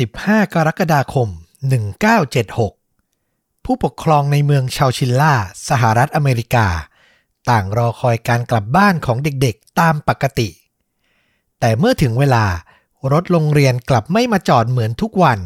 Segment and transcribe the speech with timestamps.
[0.00, 1.28] 15 กรกฎาคม
[2.86, 5.34] 1976 ผู้ปกครองในเมืองชาวชิลล่า
[5.68, 6.66] สหรัฐอเมริกา
[7.50, 10.48] ต่างรอคอยการกลับบ้านของเด็กๆตามปกติ
[11.60, 12.44] แต่เมื่อถึงเวลา
[13.12, 15.38] รถโรงเรียนกลับไม่มาจอดเหมือนทุกวัน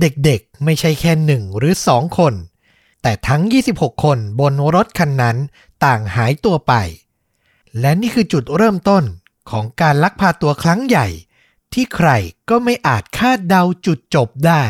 [0.00, 2.34] เด็กๆไม่ใช่แค่หนึ่งหรือสองคน
[3.02, 3.42] แต่ทั้ง
[3.74, 5.36] 26 คนบนรถคันนั้น
[5.84, 6.72] ต่างหายตัวไป
[7.80, 9.04] และนี่คือจุดเริ่มต้น
[9.50, 11.08] ของการลักพาตัวครั้งใหญ่
[11.74, 12.10] ที่ใคร
[12.50, 14.64] ก็ไม่อาจคาดเดาจุดจบได้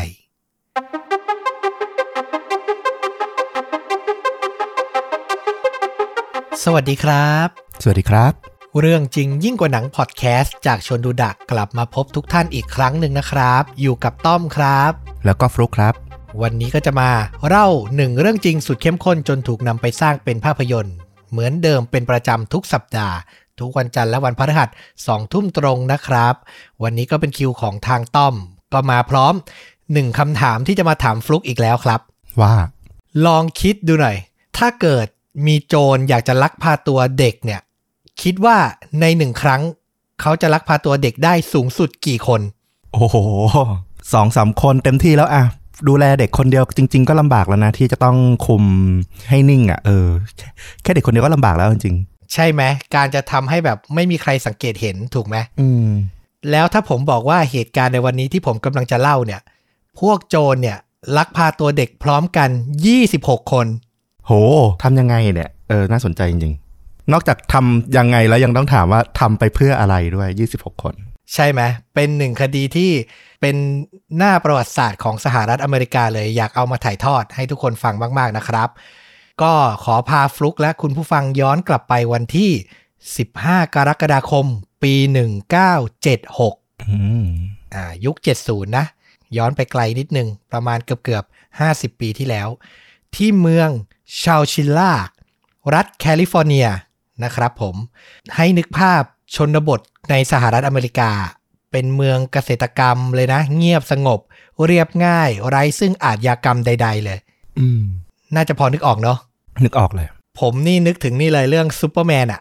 [6.64, 7.48] สวัสดีครับ
[7.82, 8.32] สวัสดีครับ
[8.80, 14.92] เรื่องจริงยิ่งกว่าหนังพอดแคสต์จากชวนดูดักกลับมาพบทุกท่านอีกครั้งหนึ่งนะครับ อยู่กับต้อมครับ
[15.24, 15.94] แล้วก็ฟลุกครับ
[16.42, 17.10] วันนี้ก็จะมา
[17.46, 20.96] เล่าหนึ่งเรื่องจริงสุดเข้มข้นจนถูกนำไปสร้างเป็นภาพยนตร์
[21.30, 23.16] เหมือนเดิมเป็นประจำทุกสัปดาห์
[23.60, 24.68] ทุกวันจันทร์และวันพฤหัส
[25.06, 26.34] สองทุ่มตรงนะครับ
[26.82, 28.34] วันนี้ก็เป็นคิวของทางต้อม
[28.72, 29.34] ก็มาพร้อม
[29.92, 32.00] หนึ่งคำถามที่จะมาถามฟลุกอีกแล้วครับ
[32.40, 32.54] ว่า
[33.26, 34.16] ลองคิดดูหน่อย
[34.58, 35.06] ถ้าเกิด
[35.46, 37.60] มีโจรอยากจะลักพาตัวเด็กเนี่ย
[38.22, 38.56] คิดว่า
[39.00, 39.62] ในหนึ่งครั้ง
[40.20, 42.40] เขาจะลักพาตัวเด็กได้สูงสุดกี่คน
[42.92, 43.16] โอ้โห
[44.12, 45.44] สองสามคนเต็มที่แล้วอะ
[45.88, 48.62] ดูแลเด็กคนเดียวจริง ๆ ก็ลำบากแล้วนะ ที่จะต้องคุม
[49.28, 50.06] ให้นิ่งอะเออ
[50.82, 51.96] แค่เด็กคนเดียวก็ลำบากแล้วจริง
[52.34, 52.62] ใช่ไหม
[52.94, 55.88] การจะทำให้แบบไม่มีใครสังเกตเห็นถูกไหมๆอืม
[56.50, 59.40] แล้วถ้าผมบอกว่าเหตุการณ์ในวันนี้ที่ผมกำลังจะเล่าเนี่ย
[60.00, 60.78] พวกโจรเนี่ย
[61.16, 62.48] ลักพาตัวเด็กพร้อมกัน
[63.04, 63.66] 26 คน
[64.26, 64.32] โห
[64.82, 70.94] ทำยังไงเนี่ยเออน่าสนใจจริงๆนอกจากทำยังไงแล้วยังต้องถามว่าทำไปเพื่ออะไรด้วย 26 คน
[71.34, 71.60] ใช่ไหม
[71.94, 72.90] เป็นหนึ่งคดีที่
[73.40, 73.56] เป็น
[74.16, 78.68] หน้าประวัติศาสตร์ของสหรัฐอเมริกาเลยอยากเอามาถ่ายทอดให้ทุกคนฟังมาก ๆนะครับ
[79.42, 82.50] ก็ขอพาฟลุกและคุณผู้ฟังย้อนกลับไปวันที่
[83.14, 84.46] 15 กรกฎาคม
[84.82, 84.94] ปี
[85.88, 87.26] 1976อืม
[87.74, 88.16] อ่ายุค
[88.46, 88.84] 70 นะ
[89.36, 92.48] ย้อนไปไกลนิดนึง ประมาณเกือบเกือบๆ50 ปีที่แล้ว
[93.14, 93.68] ที่เมือง
[94.22, 94.92] ชาวชิลล่า
[95.74, 96.66] รัฐแคลิฟอร์เนีย
[97.24, 97.76] นะครับผม
[98.36, 99.02] ให้นึกภาพ
[99.34, 101.10] ชนบทในสหรัฐอเมริกา
[101.72, 104.20] เป็นเมืองเกษตรกรรมเลยนะ เงียบสงบ
[104.66, 107.18] เรียบง่าย ไร้ซึ่งอาชญากรรมใด ๆ เลย
[107.58, 107.82] อืม
[108.34, 109.18] น่าจะพอนึกออกเนาะ
[109.64, 110.08] นึกออกเลย
[110.40, 112.40] ผมนี่นึกถึงนี่เลยเรื่องซูเปอร์แมนอะ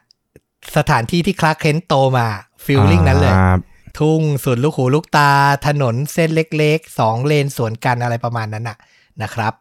[0.78, 2.28] สถานที่ที่คลาร์กเคนต์โตมา
[2.66, 3.56] feeling นั้นเลยอ่า
[4.00, 5.32] ทุ่งสุดลูกหูลูกตา
[5.68, 8.78] ถนนเส้นเล็กๆสองเลนสวนกันอะไรประมาณนั้นน่ะ
[9.22, 9.54] นะครับ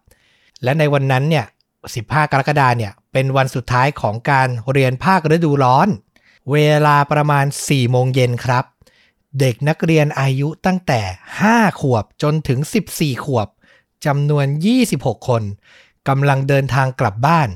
[0.63, 1.45] และในวันนั้นเนี่ย
[1.89, 5.89] 15 กรกฎาเนี่ย เป็นวันสุดท้ายของการเรียนภาคฤดูร้อน
[6.53, 8.65] เวลาประมาณ 4 โมงเย็นครับ
[9.41, 11.01] เด็กนักเรียนอายุตั้งแต่
[11.41, 12.59] 5 ขวบจนถึง
[12.93, 13.49] 14 ขวบ
[14.07, 14.47] จำนวน
[14.87, 15.43] 26 คน
[16.09, 17.49] กำลังเดินทางกลับบ้าน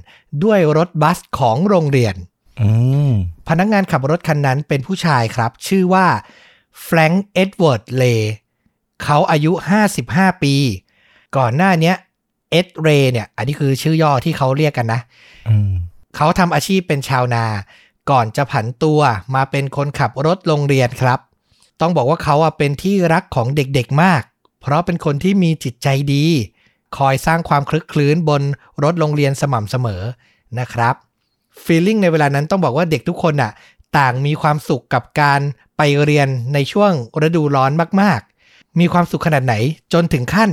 [0.45, 2.15] ด้วยรถบัสของโรงเรียน
[2.61, 2.69] อื
[3.11, 3.13] ม
[3.49, 6.07] พนักงานขับรถคันนั้นเป็นผู้ชายครับ ชื่อว่า
[6.83, 8.33] แฟรงค์เอ็ดเวิร์ดเรย์
[9.03, 9.53] เขาอายุ
[9.97, 10.55] 55 ปี
[11.37, 11.97] ก่อนหน้าเนี้ย
[12.51, 15.01] เอ็ดเรย์เนี่ย อันนี้คือชื่อย่อที่เขาเรียกกันนะ
[15.49, 15.71] อืม
[16.17, 17.45] เขาทำอาชีพเป็นชาวนา
[18.11, 19.01] ก่อนจะผันตัว
[19.35, 21.19] มาเป็นคนขับรถโรงเรียนครับ
[21.81, 24.23] ต้องบอกว่าเขาอะเป็นที่รักของเด็กๆมาก
[24.61, 26.27] เพราะเป็นคนที่มีจิตใจดี
[26.99, 28.43] คอยสร้างความคลึกคลื้นบน
[28.83, 30.03] รถโรงเรียนสม่ำเสมอ
[30.59, 30.95] นะครับ
[31.65, 33.53] ฟีลลิ่งในเวลานั้นต้องบอกว่าเด็กทุกคนน่ะ
[33.99, 35.41] ต่างมีความสุขกับการ
[35.77, 36.93] ไปเรียนในช่วง
[37.27, 37.71] ฤดูร้อน
[38.01, 39.55] มากๆ มีความสุขขนาดไหน
[39.93, 40.51] จนถึงขั้น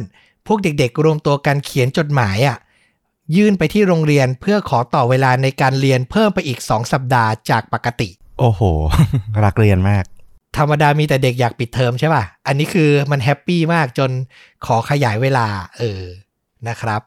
[0.47, 2.57] พวกเด็กๆ รวมตัวกันเขียนจดหมายอะ
[3.35, 8.09] ยื่นไปที่โรงเรียนเพื่อขอต่อเวลาในการเรียนเพิ่มไปอีก 2 สัปดาห์จากปกติ
[8.39, 8.61] โอ้โห
[9.43, 10.05] รักเรียนมาก
[10.57, 14.11] ธรรมดามีแต่เด็กอยากปิดเทอมใช่ป่ะ อันนี้คือมันแฮปปี้มากจน
[14.65, 16.01] ขอขยายเวลา เออ
[16.67, 17.01] นะครับ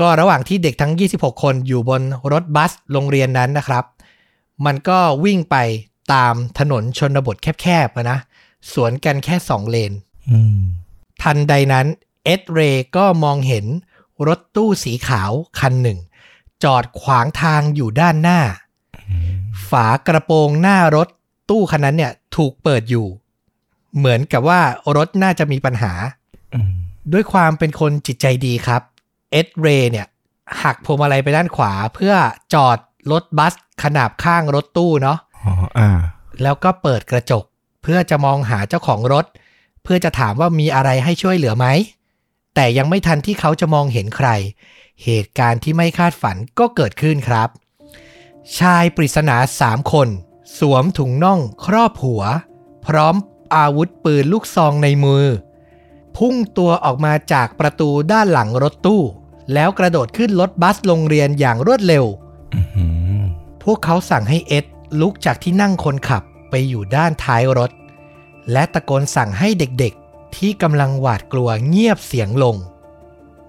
[0.00, 2.02] ก็ระหว่างที่เด็กทั้ง 26 คนอยู่บน
[2.32, 3.84] รถบัสโรงเรียนนั้นนะครับ
[4.66, 5.56] มันก็วิ่งไป
[6.12, 8.18] ตามถนนชนบทแคบๆอะนะ
[8.72, 9.92] สวนกันแค่2เลน
[10.30, 10.60] อืม
[11.22, 11.86] ทันใดนั้น
[12.24, 13.66] เอ็ดเรย์ก็มองเห็น
[14.26, 15.30] รถตู้สีขาว
[15.60, 15.98] คันหนึ่ง
[16.64, 18.40] จอดขวางทางอยู่ด้านหน้า
[19.70, 21.08] ฝากระโปรงหน้ารถ
[21.50, 23.06] ตู้คันนั้นเนี่ยถูกเปิดอยู่
[23.96, 24.60] เหมือนกับว่า
[24.96, 25.92] รถน่าจะมีปัญหา
[26.54, 26.72] อืม
[27.12, 28.82] ด้วยความเป็นคนจิตใจดีครับ
[29.32, 30.06] เอ็ดเรย์เนี่ย
[30.62, 32.14] หักพวงมาลัยไปด้านขวาเพื่อ
[32.54, 32.78] จอด
[33.12, 35.90] รถบัสขนาบข้างรถตู้เนาะอ๋ออ่า
[36.42, 37.44] แล้วก็เปิดกระจก
[37.82, 39.26] เพื่อจะมองหาเจ้าของรถ
[39.82, 41.66] เพื่อจะถามว่ามีอะไรให้ช่วยเหลือไหม
[42.54, 44.28] แต่ยังไม่ทันที่เขาจะมองเห็นใคร
[45.04, 47.48] เหตุการณ์ที่ไม่คาดฝันก็เกิดขึ้นครับ
[48.58, 50.08] ชายปริศนาสามคน
[50.58, 52.22] สวมถุงน่องครอบหัว
[52.86, 53.14] พร้อม
[53.56, 55.24] อาวุธปืนลูกซองในมือ
[56.16, 59.02] พุ่งตัวออกมาจากประตูด้านหลังรถตู้
[59.54, 62.04] แล้วกระโดดขึ้นรถบัสโรงเรียนอย่างรวดเร็ว
[62.54, 62.84] อื
[63.22, 63.24] ม
[63.62, 64.64] พวกเขาสั่งให้เอ็ด
[65.00, 67.70] ลุกจากที่นั่งคนขับไปอยู่ด้านท้ายรถ
[68.52, 72.56] และตะโกนสั่งให้เด็กๆ ที่กำลังหวาดกลัวเงียบเสียงลง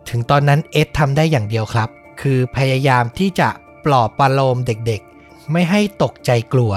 [0.10, 1.90] ถึงตอนนั้นเอ็ดทำได้อย่างเดียวครับ
[2.22, 3.50] คือพยายามที่จะ
[3.86, 6.74] ปลอบประโลมเด็กๆ ไม่ให้ตกใจกลัว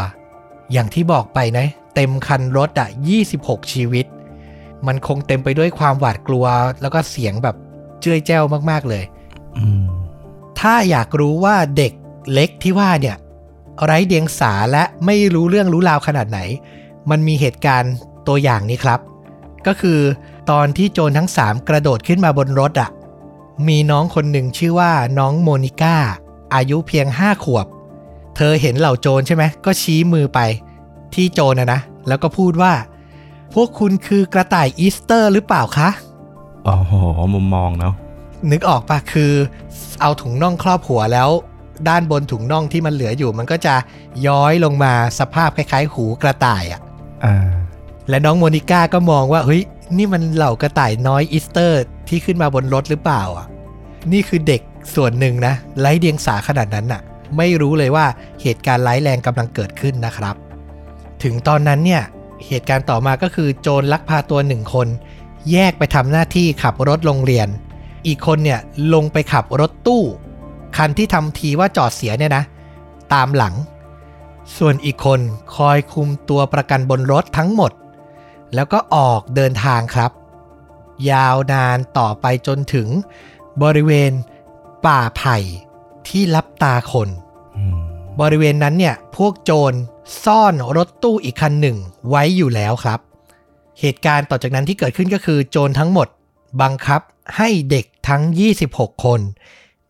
[0.72, 2.88] อย่างที่บอกไปนะ เต็มคันรถอะ
[3.30, 4.06] 26 ชีวิต
[4.86, 6.46] มันคงเต็มไปด้วยความหวาดกลัว
[6.82, 7.56] แล้วก็เสียงแบบ
[8.00, 9.04] เจ้ยแจ้วมากๆเลย
[9.58, 9.84] อืม
[10.60, 11.92] ถ้าอยากรู้ว่าเด็ก
[12.32, 13.16] เล็กที่ว่าเนี่ย
[13.84, 16.40] ไร้เดียงสาและไม่รู้เรื่องรู้ราวขนาดไหน
[17.10, 17.92] มันมีเหตุการณ์
[18.28, 19.00] ตัวอย่างนี้ครับ
[19.66, 20.00] ก็คือ
[20.50, 22.90] ตอนที่โจรทั้ง 3 กระโดดขึ้นมาบนรถอะ่ะ
[23.68, 25.96] มีน้องคนหนึ่งชื่อว่าน้องโมนิก้า
[26.54, 27.66] อายุเพียง 5 ขวบ
[28.36, 30.40] เธอเห็นเหล่าโจรใช่ไหมก็ชี้มือไป
[31.14, 32.72] ที่โจรนะนะ แล้วก็พูดว่า
[33.54, 35.88] พวกคุณคือกระต่ายอีสเตอร์หรือเปล่าคะ
[36.66, 36.92] อ๋อโห
[37.34, 37.94] มุมมองเนาะ
[38.50, 39.32] นึกออกปะคือ
[40.00, 41.28] เอาถุงน่องครอบหัวแล้ว
[41.88, 43.74] ด้านบนถุงน่องที่มันเหลืออยู่ มันก็จะ
[44.26, 46.80] ย้อยลงมาสภาพคล้ายๆ หูกระต่ายอะ่ะ
[47.24, 47.50] อ่า
[48.08, 49.62] และน้องโมนิก้าก็มองว่าเฮ้ย
[49.96, 53.46] นี่มันเหล่ากระต่ายน้อยอีสเตอร์ ที่ขึ้นมาบนรถหรือเปล่าอะ
[54.12, 54.60] นี่คือเด็ก
[54.94, 57.00] ส่วนหนึ่งนะไร้เดียงสาขนาดนั้นน่ะ
[57.36, 58.06] ไม่รู้เลยว่า
[58.42, 60.34] เหตุการณ์ร้ายแรงกำลังเกิดขึ้นนะครับ
[61.22, 62.02] ถึงตอนนั้นเนี่ย
[62.46, 64.88] เหตุการณ์ต่อมาก็คือโจรลักพาตัวหนึ่งคน
[65.50, 67.48] แยกไปทำหน้าที่ขับรถโรงเรียน
[68.06, 68.60] อีกคนเนี่ย
[68.94, 70.02] ลงไปขับรถตู้
[70.76, 72.44] คันที่ทำทีว่าจอดเสียเนี่ยนะ
[73.12, 73.54] ตามหลัง
[74.56, 75.20] ส่วนอีกคน
[75.56, 77.72] คอยคุมตัวประกันบนรถทั้งหมด
[78.54, 80.10] แล้วก็ออกเดินทางครับ
[81.10, 82.88] ยาวนานต่อไปจนถึง
[83.62, 84.12] บริเวณ
[84.86, 85.38] ป่าไผ่
[86.08, 87.08] ที่ลับตาคน
[87.56, 87.80] อืม
[88.20, 89.72] บริเวณนั้นเนี่ยพวกโจร
[90.24, 91.76] ซ่อนรถตู้อีกคันหนึ่ง
[92.08, 93.00] ไว้อยู่แล้วครับ
[93.80, 96.08] เหตุการณ์ต่อจากนั้นที่เกิดขึ้นก็คือโจรทั้งหมด
[96.62, 97.00] บังคับ
[97.36, 98.22] ให้เด็กทั้ง
[98.62, 99.20] 26 คน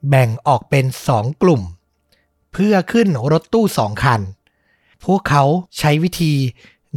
[0.09, 1.63] แบ่งออกเป็น 2 กลุ่ม
[2.53, 4.21] เพื่อขึ้นรถตู้สองคัน
[5.05, 5.45] พวกเขา
[5.79, 6.35] ใช้วิธี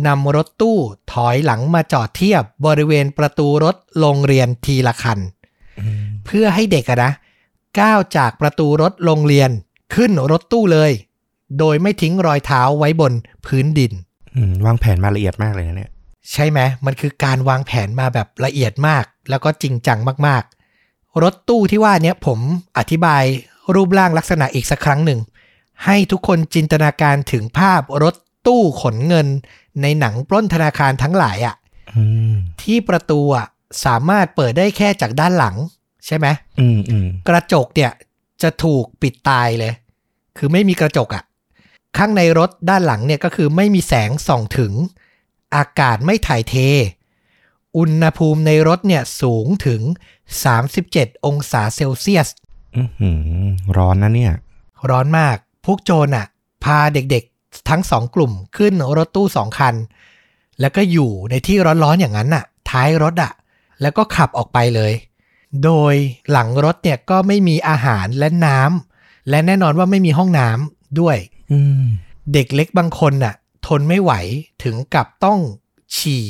[0.08, 0.78] นำรถตู้
[1.14, 5.20] ถอยหลังมาจอดเทียบบริเวณประตูรถโรงเรียนทีละคัน
[5.80, 7.12] อืมเพื่อให้เด็กอะนะ
[7.80, 9.50] ก้าวจากประตูรถโรงเรียน
[9.96, 10.92] ขึ้นรถตู้เลย
[11.60, 13.14] โดยไม่ทิ้งรอยเท้าไว้บน
[13.46, 13.92] พื้นดิน
[14.36, 15.92] อืมวางแผนมาละเอียดมากเลยนะเนี่ย
[16.32, 22.40] ใช่ไหมมันคือการวางแผนมาแบบละเอียดมาก แล้วก็จริงจังมากๆ รถตู้ที่ว่าเนี้ยผม
[22.78, 23.24] อธิบาย
[23.76, 25.20] รูปร่างลักษณะอีกสักครั้งหนึ่ง
[25.86, 28.16] ให้ทุกคนจินตนาการถึงภาพรถ
[28.48, 29.28] ตู้ขนเงิน
[29.82, 31.56] ในหนังปล้นธนาคารทั้งหลายอะ
[31.96, 33.48] อืมที่ประตูอะ
[33.86, 35.56] สามารถเปิดได้แค่จากด้านหลัง
[36.06, 36.28] ใช่ไหม
[36.60, 37.92] อืมอืมกระจกเนี่ย
[38.42, 39.74] จะถูกปิดตายเลย
[40.38, 41.24] คือไม่มีกระจกอะ
[41.98, 44.74] ข้างในรถด้านหลังเนี่ยก็คือไม่มีแสงส่องถึง
[45.56, 46.56] อากาศไม่ถ่ายเท
[47.78, 49.82] อุณหภูมิในรถเนี่ยสูงถึง
[50.54, 52.28] 37 องศาเซลเซียส
[52.76, 53.46] อื้อหือ
[53.78, 54.34] ร้อนนะเนี่ย
[54.90, 56.26] ร้อนมาก พวกโจรอะ
[56.64, 59.76] พาเด็กๆทั้งสองกลุ่มขึ้นรถตู้สองคัน
[60.60, 63.32] แล้วก็อยู่ในที่ร้อนๆอย่างนั้นน่ะ ท้ายรถอะ
[63.82, 64.94] แล้วก็ขับออกไปเลย
[65.64, 65.96] โดย
[66.32, 71.43] หลังรถเนี่ยก็ไม่มีอาหารและน้ำและแน่นอนว่าไม่มีห้องน้ำด้วยอืม
[72.34, 73.34] เด็กเล็กบางคนน่ะ
[73.68, 74.14] ทนไม่ไหว
[74.64, 75.40] ถึงกับต้อง
[75.98, 76.26] ฉี่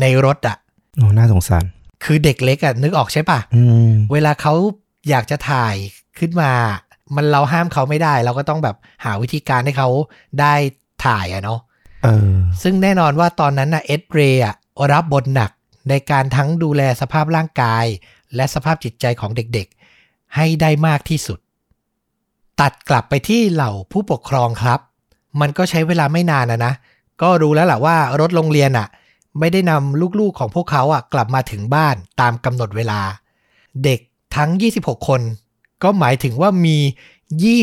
[0.00, 0.56] ในรถอะ
[0.96, 1.64] โอ้น่าสงสาร
[2.04, 4.54] คือเด็กเล็กอะนึกออกใช่ปะอืมเวลาเขา
[5.08, 5.74] อยากจะถ่าย
[6.18, 6.52] ขึ้นมา
[7.16, 9.88] มันเราห้ามเขาไม่ได้ เราก็ต้องแบบหาวิธีการให้เขา
[10.40, 10.54] ได้
[11.06, 11.60] ถ่ายอะเนาะ
[12.04, 12.32] เออ
[12.62, 14.54] ซึ่งแน่นอนว่าตอนนั้นน่ะเอ็ดเรย์อะ
[14.92, 15.50] รับบทหนัก
[15.88, 17.84] ในการทั้งดูแลสภาพร่างกาย
[18.36, 21.38] และสภาพจิตใจของเด็กๆ ให้ได้มากที่สุด
[22.60, 24.80] ตัดกลับไปที่เหล่าผู้ปกครองครับ
[25.40, 26.72] มันก็ใช้เวลาไม่นานนะนะ
[27.22, 28.88] ก็รู้แล้วแหละว่ารถโรงเรียนอะ
[29.38, 33.00] ไม่ได้นำลูกๆของพวกเขาอะกลับมาถึงบ้านตามกำหนดเวลา
[33.84, 34.00] เด็ก
[34.36, 35.20] ทั้ง 26 คน
[35.82, 36.78] ก็หมายถึงว่ามี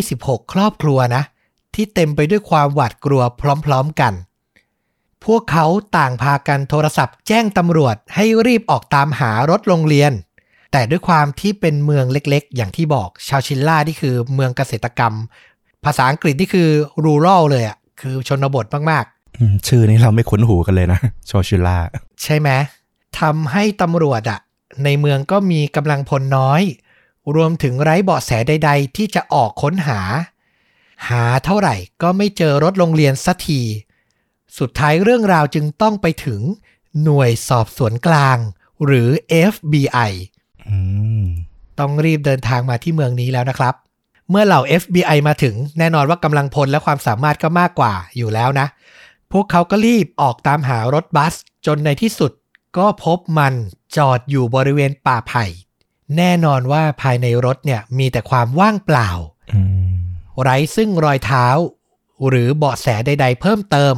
[0.02, 1.24] 26 ครอบครัวนะ
[1.74, 3.22] ที่เต็มไปด้วยความหวาดกลัว
[3.66, 4.14] พร้อมๆกัน
[5.26, 5.66] พวกเขา
[5.98, 10.12] ต่างพากันโทรศัพท์แจ้งตำรวจให้รีบออกตามหารถโรงเรียน
[10.72, 15.14] แต่ด้วยความที่เป็นเมืองเล็กๆ อย่างที่บอกชาวชินล่าที่คือเมืองเกษตรกรรม
[15.86, 16.70] ภาษาอังกฤษนี่คือ
[17.06, 19.06] rural เลยอะ่ะคือชนบทมาก
[19.40, 22.50] อืมชื่อนี้เราไม่คุ้นหูกันเลยนะโชชิล่าๆใช่ไหม
[23.20, 24.40] ทำให้ตำรวจอะ่ะ
[24.84, 26.62] ในเมืองก็มีกำลังพลน้อย
[27.36, 30.00] รวมถึงไร้เบาะแสใด ๆ ที่จะออกค้นหา
[31.10, 33.62] หาเท่าไหร่ก็ไม่เจอรถโรงเรียนสักที
[34.60, 36.42] สุดท้ายเรื่องราวจึงต้องไปถึง
[37.04, 38.38] หน่วยสอบสวนกลาง
[38.86, 39.10] หรือ
[39.52, 40.35] FBI อืม
[41.80, 43.76] ต้องรีบเดินทางมาที่เมืองนี้แล้วนะครับ
[44.30, 48.68] เมื่อเหล่า FBI มาถึงแน่นอนว่ากำลังพลและความสามารถก็มากกว่าอยู่แล้วนะ
[49.32, 51.34] พวกเขาก็รีบออกตามหารถบัส
[51.66, 52.32] จนในที่สุด
[52.78, 53.54] ก็พบมัน
[53.98, 55.46] จอดอยู่บริเวณป่าไผ่
[56.18, 59.10] แน่นอนว่าภายในรถเนี่ยมีแต่ความว่างเปล่า
[59.54, 59.62] อื
[59.94, 59.96] ม
[60.42, 61.48] ไร้ซึ่งรอยเท้า
[62.28, 63.96] หรือเบาะแสใด ๆ เพิ่มเติม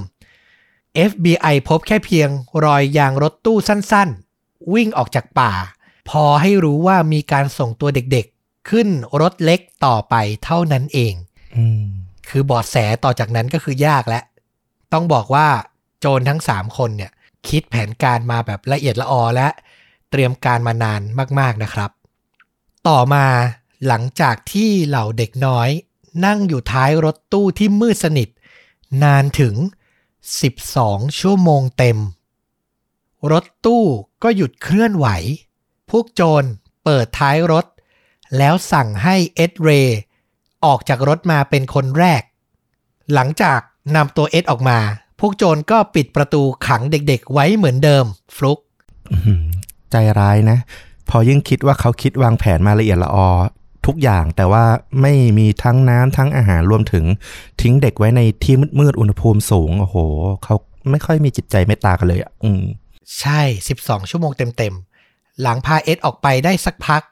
[1.10, 2.30] FBI พบแค่เพียง
[2.66, 4.10] รอยยางรถตู้สั้น
[4.74, 5.52] วิ่งออกจากป่า
[6.10, 8.88] พอให้รู้ว่ามีการส่งตัวเด็กๆ ขึ้น
[9.22, 11.14] รถเล็กต่อไปเท่านั้นเอง
[11.58, 11.84] อืม
[12.30, 14.24] คือบอดแสต่อจากนั้นก็คือยากแล้ว
[14.94, 15.48] ต้องบอกว่า
[16.00, 17.12] โจรทั้ง3คนเนี่ย
[17.48, 19.48] คิดแผนการมาแบบละเอียดละออและ
[20.12, 21.02] เตรียมการมานาน
[21.40, 21.92] มากๆนะครับ
[22.88, 23.26] ต่อมา
[23.88, 25.70] หลังจากที่เหล่าเด็กน้อย
[26.26, 28.30] นั่งอยู่ท้ายรถตู้ที่มืดสนิท
[29.04, 29.56] นานถึง
[30.38, 31.98] 12 ชั่วโมงเต็ม
[33.32, 33.84] รถตู้
[34.24, 35.08] ก็หยุดเคลื่อนไหว
[35.92, 36.44] พวกโจร
[36.84, 37.66] เปิดท้ายรถ
[38.38, 40.00] แล้วสั่งให้เอ็ดเรย์
[40.66, 42.22] ออกจากรถมาเป็นคนแรก
[43.14, 43.60] หลังจาก
[43.96, 44.80] นำตัวเอ็ดออกมา
[45.20, 48.60] พวกโจรก็ปิดประตูขังเด็กๆ ไว้เหมือนเดิม ฟลุก
[49.12, 49.46] อื้อหือ
[49.92, 50.58] ใจร้ายนะ
[51.10, 53.30] พอยิ่งคิดว่าเขาคิดวางแผนมาละเอียดละออ
[53.86, 54.66] ทุกอย่างแต่ว่า
[55.02, 57.06] ไม่มีทั้งน้ำทั้งอาหารรวมถึง
[57.62, 59.98] ทิ้งเด็กไว้ในที่มืดๆอุณหภูมิสูง โอ้โห
[60.44, 60.56] เขา
[60.92, 62.62] ไม่ค่อยมีจิตใจเมตตากันเลยอะอืม
[63.20, 63.42] ใช่
[63.78, 64.87] 12 ชั่วโมงเต็มๆ
[65.42, 67.04] หลังพาเอ็ดออกไปได้สักพัก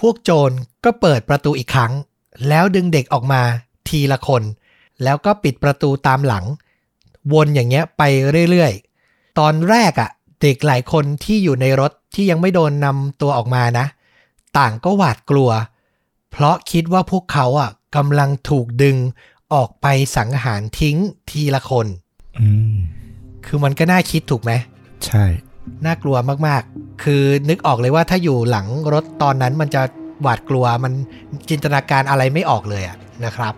[0.00, 1.92] พวกโจรก็เปิดประตูอีกครั้ง
[2.48, 3.42] แล้วดึงเด็กออกมา
[3.88, 4.42] ทีละคน
[5.02, 6.44] แล้วก็ปิดประตูตามหลัง
[7.32, 8.02] วนอย่างเงี้ยไป
[8.50, 10.10] เรื่อยๆ ตอนแรกอะ่ะ
[10.42, 13.86] เด็กหลายคนที่อยู่ในรถที่ยังไม่โดนนำตัวออกมานะ
[14.58, 15.50] ต่างก็หวาดกลัว
[16.30, 18.96] เพราะคิดว่าพวกเขาอะกำลังถูกดึง
[19.54, 19.86] ออกไป
[20.16, 20.96] สังหารทิ้ง
[21.30, 21.86] ทีละคน
[22.40, 22.74] อืม
[23.46, 24.52] คือมันก็น่าคิดถูกไหม
[25.06, 25.24] ใช่
[25.86, 26.16] น่ากลัว
[26.46, 29.82] มากๆ คือนึกออกเลยว่าถ้าอยู่หลังรถตอนนั้นมันจะ
[30.22, 30.92] หวาดกลัวมัน
[31.48, 33.54] จินตนาการอะไรไม่ออกเลยอะนะครับ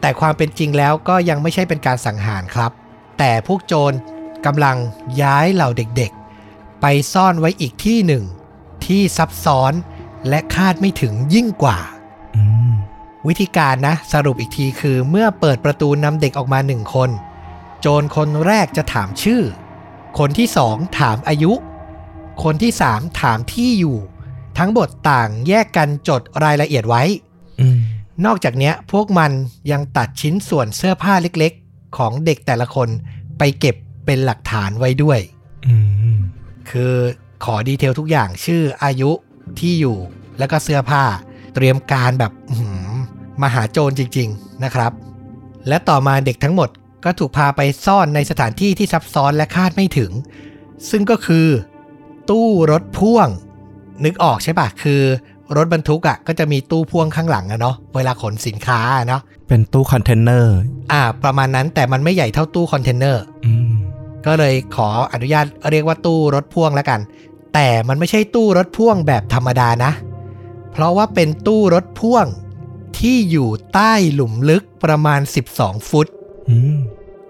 [0.00, 2.70] แต่ความเป็นจริงแล้วก็ยังไม่ใช่เป็นการสังหารครับ
[3.18, 3.96] แต่พวกโจร
[4.46, 4.76] กำลัง
[5.22, 8.24] ย้ายเหล่าเด็กๆ ไปซ่อนไว้อีกที่หนึ่ง
[8.86, 9.72] ที่ซับซ้อน
[10.28, 11.78] และคาดไม่ถึงยิ่งกว่า
[12.36, 12.72] อืม
[13.28, 17.10] วิธีการนะ สรุปอีกทีคือเมื่อเปิดประตูนำเด็กออกมาหนึ่งคน
[17.80, 19.42] โจรคนแรกจะถามชื่อ
[20.18, 21.52] คนที่สองถามอายุ
[22.42, 23.98] คนที่สามถามที่อยู่
[24.58, 27.02] ทั้งบทต่างแยกกันจดรายละเอียดไว้
[27.60, 27.80] อืม
[28.26, 29.30] นอกจากเนี้ยพวกมัน
[29.72, 32.88] ยังตัดชิ้นส่วนเสื้อผ้าเล็กๆ ของเด็กแต่ละคน
[33.38, 33.76] ไปเก็บ
[34.06, 35.20] เป็นหลักฐานไว้ด้วย
[35.66, 35.74] อื
[36.14, 36.16] ม
[36.70, 36.94] คือ
[37.44, 39.10] ขอ detail ทุกอย่างชื่ออายุ
[39.58, 39.98] ที่อยู่
[40.38, 41.02] แล้วก็เสื้อผ้า
[41.54, 42.88] เตรียมการแบบอื้อหือ
[43.42, 44.92] มหาโจรจริง ๆนะครับ
[45.68, 46.68] และต่อมาเด็กทั้งหมด
[47.04, 50.10] ก็ถูกพาไปซ่อนในสถานที่ที่ซับซ้อนและคาดไม่ถึง
[50.90, 51.46] ซึ่งก็คือ
[52.30, 53.28] ตู้รถพ่วง
[54.04, 55.02] นึกออกใช่ปะคือ
[55.56, 60.56] รถบรรทุกอะ่ะก็จะมีตู้พ่วงข้างหลังอะเนาะเวลาขนสินค้าอะเนาะเป็นตู้คอนเทนเนอร์
[60.92, 63.72] อ่า ประมาณนั้นแต่มันไม่ใหญ่เท่าตู้คอนเทนเนอร์อืม
[64.26, 67.00] ก็เลยขออนุญาตเรียกว่าตู้รถพ่วงแล้วกัน
[67.54, 69.92] แต่มันไม่ใช่ตู้รถพ่วงแบบธรรมดานะ
[70.72, 72.26] เพราะว่าเป็นตู้รถพ่วง
[72.98, 75.20] ที่อยู่ใต้หลุมลึกประมาณ
[75.54, 76.19] 12 ฟุตอืม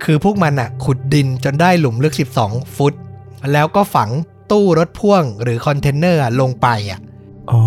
[0.05, 2.95] คือพวกมันอะขุดดินจนได้หลุมลึก 12 ฟุต
[3.53, 4.11] แล้วก็ฝัง
[4.51, 7.01] ตู้รถพ่วงหรือคอนเทนเนอร์อะลงไปอะ
[7.51, 7.61] อ๋อ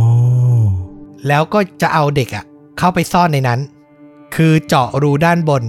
[1.27, 2.45] แล้วก็จะเอาเด็กอะ
[2.77, 3.59] เข้าไปซ่อนในนั้น
[4.35, 5.63] คือเจาะรูด้านบน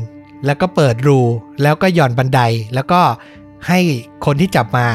[0.46, 1.20] แล้วก็เปิดรู
[1.62, 2.40] แล้วก็หย่อนบันได
[2.74, 3.00] แล้วก็
[3.68, 3.80] ให้
[4.24, 4.86] คนที่จับมา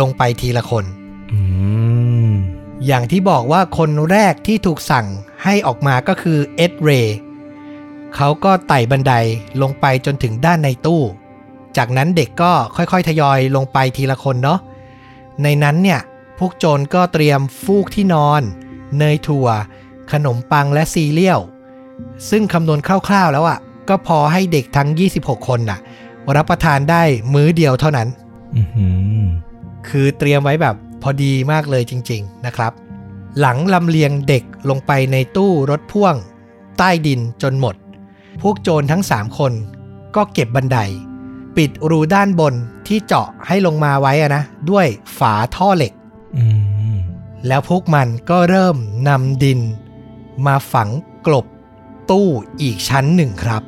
[0.00, 0.84] ลงไปทีละคน
[1.32, 1.40] อื
[2.28, 2.32] ม
[2.86, 5.06] อย่างที่บอกว่าคนแรกที่ถูกสั่ง
[5.44, 7.18] ให้ออกมาก็คือเอ็ดเรย์
[8.14, 9.12] เขาก็ไต่บันได
[9.62, 11.02] ลงไปจนถึงด้านในตู้
[11.76, 14.58] จากนั้นเด็กก็ค่อยๆ ทยอยลงไปทีละคนเนาะ
[15.42, 16.00] ในนั้นเนี่ย
[16.38, 18.42] พวกโจรก็เตรียมฟูกที่นอน
[18.98, 19.48] เนยถั่ว
[20.12, 21.40] ขนมปังและซีเรียล
[22.30, 24.88] ซึ่งคำนวณคร่าวๆแล้วอะ่ะ ก็พอให้เด็กทั้ง
[25.18, 25.78] 26 คนน่ะ
[26.36, 27.02] รับประทานได้
[27.34, 28.08] มื้อเดียวเท่านั้น
[28.56, 28.86] อือหื
[29.20, 29.24] อ
[29.88, 32.72] คือเตรียมไว้แบบพอดีมากเลยจริง ๆนะครับ
[33.40, 36.14] หลังลำเลียงเด็กลงไปในตู้รถพ่วง
[36.78, 37.74] ใต้ดินจนหมด
[38.42, 39.52] พวกโจรทั้ง3คน
[40.16, 40.78] ก็เก็บบันได
[41.56, 42.54] ปิดรูด้านบน
[42.86, 44.86] ที่เจาะให้ลงมาไว้อะนะ ด้วย
[45.18, 45.92] ฝาท่อเหล็ก
[46.36, 46.44] อื
[46.94, 46.96] ม
[47.46, 48.76] แล้วพวกมันก็เริ่ม
[49.08, 49.60] นำดิน
[50.46, 50.88] มาฝัง
[51.26, 51.46] กลบ
[52.10, 52.28] ตู้
[52.62, 53.62] อีกชั้นหนึ่งครับ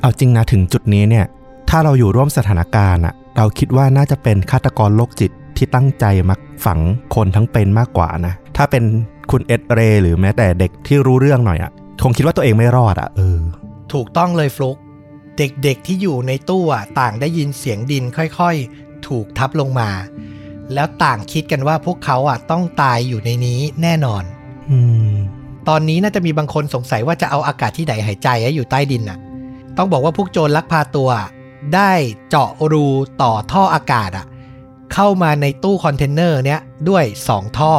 [0.00, 1.26] เอาจริงนะถึงจุดนี้เนี่ย
[1.68, 6.34] ถ้าเราอยู่ร่วมสถานการณ์อะเราคิดว่าน่าจะเป็นฆาตกรโรคจิตที่ตั้งใจมา
[6.64, 6.80] ฝัง
[7.14, 8.84] คนทั้งเป็นมากกว่านะ ถ้าเป็น
[9.30, 11.70] คุณเอ็ดเรย์หรือแม้แต่เด็กที่รู้เรื่องหน่อยอะ
[12.02, 13.38] คงคิดว่าตัวเองไม่รอดอะเออ
[13.92, 14.76] ถูกต้องเลยฟลุก
[15.38, 19.90] เด็กๆที่อยู่ในตู้อะต่างได้ยินเสียงดินค่อยๆ ถูกทับลงมา
[20.74, 24.24] แล้วต่างคิดกันว่าพวกเขาอะต้องตายอยู่ในนี้แน่นอน
[24.70, 24.78] อื
[25.12, 25.14] ม
[25.68, 29.18] ตอนนี้น่าจะมีบางคนสงสัยว่าจะเอาอากาศที่ไหนหายใจอะอยู่ใต้ดินน่ะ
[29.76, 31.10] ต้องบอกว่าพวกโจรลักพาตัว
[31.74, 31.92] ได้
[32.28, 32.86] เจาะรู
[33.22, 34.26] ต่อท่ออากาศอะ
[34.92, 37.72] เข้ามาในตู้คอนเทนเนอร์เนี้ยด้วย2ท่อ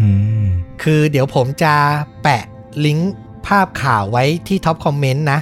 [0.00, 0.08] อื
[0.44, 0.46] ม
[0.82, 1.74] คือเดี๋ยวผมจะ
[2.22, 2.42] แปะ
[2.84, 3.14] ลิงก์
[3.46, 5.40] ภาพข่าวไว้ที่ top comment นะ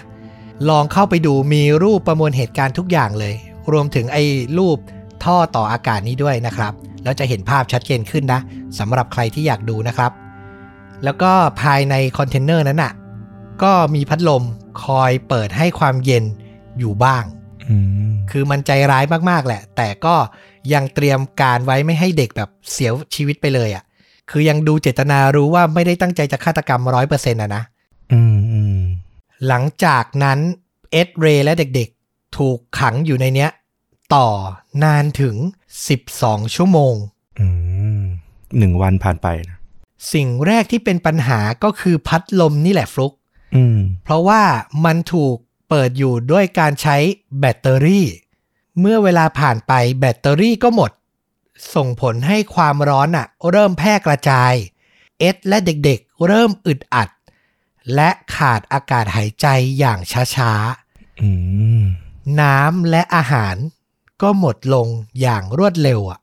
[0.70, 3.34] ลองเข้าไปดูมีรูปประมวลเหตุการณ์ทุกอย่างเลย
[3.72, 4.24] รวมถึงไอ้
[4.58, 4.78] รูป
[5.24, 6.72] ท่อต่ออากาศนี้ด้วยนะครับ
[7.04, 8.40] แล้วจะเห็นภาพชัดเจนขึ้นนะ
[8.78, 10.12] สำหรับใครที่อยากดูนะครับ
[11.04, 12.92] แล้วก็ภายในคอนเทนเนอร์นั้นอะ
[13.62, 14.44] ก็มีพัดลม
[14.84, 16.24] คอยเปิดให้ความเย็น
[16.78, 17.24] อยู่บ้าง
[17.68, 17.76] อื
[18.10, 20.14] มคือมันใจร้ายมากๆแหละ แต่ก็
[20.72, 23.84] ยังเตรียมการไว้ไม่ให้เด็กแบบเสียชีวิตไปเลยอะ่ะ
[24.30, 27.62] คือยังดูเจตนารู้ว่าไม่ได้ตั้งใจจะฆาตกรรมร้อยเปอร์เซ็นต์ะนะ
[28.12, 28.43] อืมอืม
[29.46, 30.38] หลังจากนั้น
[30.92, 33.50] เอ็ดเรย์และเด็กๆ ถูกขังอยู่ในเนี้ย
[34.14, 34.28] ต่อ
[34.82, 35.36] นานถึง
[35.94, 36.94] 12 ชั่วโมง
[37.40, 37.46] อื
[38.00, 38.02] ม
[38.58, 39.58] หนึ่งวันผ่านไปนะ
[40.12, 43.12] สิ่งแรกที่เป็นปัญหาก็คือพัดลมนี่แหละฟลุก
[43.56, 44.42] อืมเพราะว่า
[44.84, 45.36] มันถูก
[45.68, 46.96] เปิดอยู่ด้วยการใช้
[47.40, 48.06] แบตเตอรี่
[48.80, 50.90] เมื่อเวลาผ่านไปแบตเตอรี่ก็หมด
[51.74, 54.52] ส่งผลให้ความร้อนอะเริ่มแพร่กระจาย
[55.20, 57.08] เอ็ดและเด็กๆ เริ่มอึดอัด
[57.94, 59.46] และขาดอากาศหายใจ
[59.78, 60.52] อย่างช้า
[61.22, 61.30] อื
[61.80, 63.56] มๆน้ำและอาหาร
[64.22, 64.88] ก็หมดลง
[65.20, 66.18] อย่างรวดเร็วอะ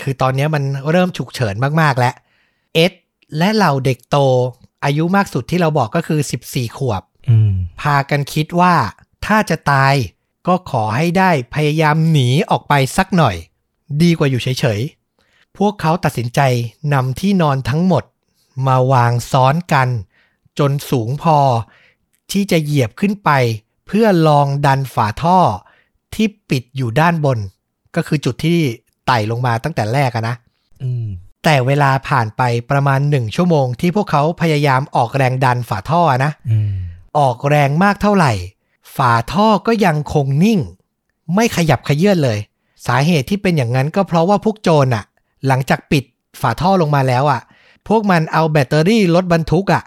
[0.00, 2.14] คือตอนนี้มันเริ่มฉุกเฉินมากๆแล้ว
[2.74, 2.92] เอ็ด
[3.38, 4.16] และเหล่าเด็กโต
[4.84, 8.74] อายุมากสุดที่เราบอกก็คือ 14 ขวบอืมพากันคิดว่า
[9.26, 9.94] ถ้าจะตาย
[10.46, 13.36] ก็ขอให้ได้พยายามหนีออกไปสักหน่อย
[14.02, 16.40] ดีกว่าอยู่เฉยๆ พวกเขาตัดสินใจ
[16.92, 18.04] นำที่นอนทั้งหมด
[18.66, 19.88] มาวางซ้อนกัน
[20.58, 21.38] จนสูงพอ
[22.32, 23.30] ที่จะเหยียบขึ้นไป
[23.86, 25.38] เพื่อลองดันฝาท่อ
[26.14, 27.38] ที่ปิดอยู่ด้านบน
[27.96, 28.58] ก็คือจุดที่
[29.06, 30.36] ไต่ลงมาตั้งแต่แรกอะนะ
[30.82, 31.06] อืม
[31.44, 36.74] แต่เวลาผ่านไปประมาณหนึ่งชั่วโมงที่พวกเขาพยายามออกแรงดันฝาท่อนะอืม
[37.18, 38.32] ออกแรงมากเท่าไหร่
[38.96, 40.60] ฝาท่อก็ยังคงนิ่ง
[41.34, 42.38] ไม่ขยับขยื่นเลย
[42.86, 45.04] สาเหตุที่เป็นอย่างนั้นก็เพราะว่าพวกโจรอะ
[45.46, 46.04] หลังจากปิด
[46.40, 47.40] ฝาท่อลงมาแล้วอะ
[47.88, 49.82] พวกมันเอาแบตเตอรี่รถบรรทุกอะ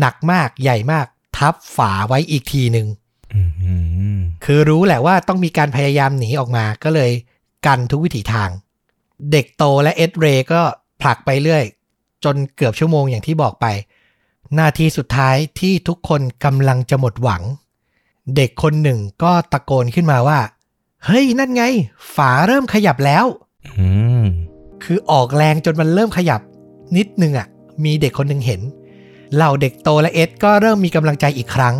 [0.00, 2.86] หนักมากใหญ่มาก ทับฝาไว้อีกทีหนึ่ง
[3.34, 3.74] อืมอื
[4.18, 7.10] มคือรู้แหละว่าต้องมีการพยายามหนีออกมาก็เลย
[7.66, 8.50] กันทุกวิถีทาง
[9.32, 10.60] เด็กโตและเอ็ดเรย์ก็
[11.00, 11.64] ผลักไปเรื่อย
[12.24, 13.66] จนเกือบชั่วโมงอย่างที่บอกไป
[14.58, 17.42] นาทีสุดท้ายที่ทุกคนกำลังจะหมดหวัง
[18.36, 20.38] เด็กคนหนึ่งก็ตะโกนขึ้นมาว่า
[21.04, 21.64] เฮ้ย นั่นไง
[22.14, 23.24] ฝาเริ่มขยับแล้ว
[23.78, 23.88] อื
[24.22, 24.24] ม
[24.84, 26.40] คือออกแรงจนมันเริ่มขยับ
[26.96, 27.46] นิดนึงอะ่ะ
[27.84, 28.60] มีเด็กคนหนึ่งเห็น
[29.34, 31.76] เหล่าเด็กโตและเอ็ดก็เริ่มมีกำลังใจอีกครั้ง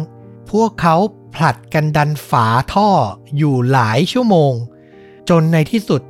[0.50, 0.96] พวกเขา
[1.34, 2.88] ผลัดกันดันฝาท่อ
[3.36, 4.52] อยู่หลายชั่วโมง
[5.28, 6.02] จนในที่สุด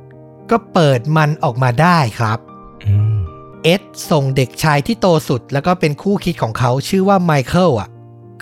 [0.51, 2.39] ก็เปิดมันออกมาได้ครับ
[2.85, 3.15] อืม
[3.63, 3.81] เอ็ด
[4.11, 7.89] ส่งเด็กชายที่โตสุดแล้วก็เป็นคู่คิดของเขาชื่อว่าไมเคิลอะ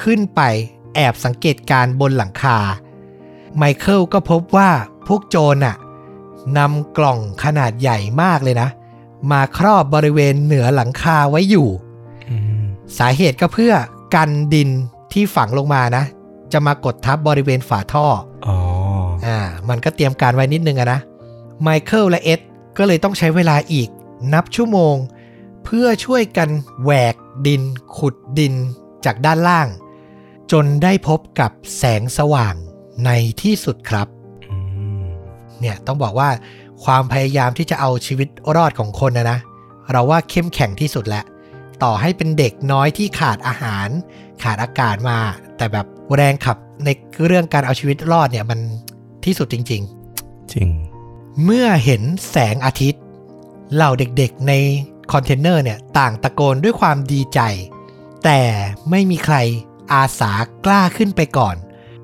[0.04, 0.42] ขึ้นไป
[0.96, 2.58] แอบสังเกตการณ์บนหลังคา
[3.58, 4.70] ไมเคิลก็พบว่า
[5.08, 5.76] พวกโจรอะ
[6.58, 8.70] นำกล่องขนาดใหญ่มากเลยนะ
[9.32, 11.70] มาครอบบริเวณเหนือหลังคาไว้อยู่
[12.30, 12.63] อืม
[13.00, 13.74] สาเหตุก็เพื่อ
[14.16, 14.70] กันดิน
[15.14, 16.04] ที่ฝังลงมานะ
[16.52, 18.06] จะมากดทับบริเวณฝาท่อ
[18.48, 18.58] อ๋อ
[19.26, 21.00] อ่ามันก็เตรียมการไว้นิดนึงอะนะ
[21.62, 22.40] ไมเคิลและเอ็ด
[22.78, 23.90] ก็เลยต้องใช้เวลาอีก
[24.34, 24.96] นับชั่วโมง
[25.64, 26.50] เพื่อช่วยกัน
[26.84, 27.16] แหวก
[27.48, 27.62] ดิน
[27.98, 28.54] ขุดดิน
[29.06, 29.68] จากด้านล่าง
[30.52, 32.56] จนได้พบกับแสงสว่าง
[33.06, 33.10] ใน
[33.42, 34.08] ที่สุดครับ
[34.52, 34.58] อื
[35.02, 35.04] ม
[35.60, 36.30] เนี่ยต้องบอกว่า
[36.84, 39.40] ความพยายามที่จะเอาชีวิตรอดของคนนะนะ
[39.92, 41.26] เราว่าเข้มแข็งที่สุดแล้ว
[41.84, 43.88] ต่อให้เป็นเด็กน้อยที่ขาดอาหาร
[44.44, 45.18] ขาดอากาศมา
[45.58, 46.90] แต่แบบแรงขับใน
[47.26, 48.60] เรื่องการเอาชีวิตรอดเนี่ยมัน
[49.26, 49.78] ที่สุดจริงจริ
[50.66, 53.02] งๆเมื่อเห็นแสงอาทิตย์
[53.74, 54.54] เหล่าเด็กๆใน
[55.12, 57.40] คอนเทนเนอร์เนี่ยต่างตะโกนด้วยความดีใจ
[58.24, 58.42] แต่
[58.90, 59.36] ไม่มีใคร
[59.94, 60.32] อาสา
[60.66, 61.56] กล้าขึ้นไปก่อน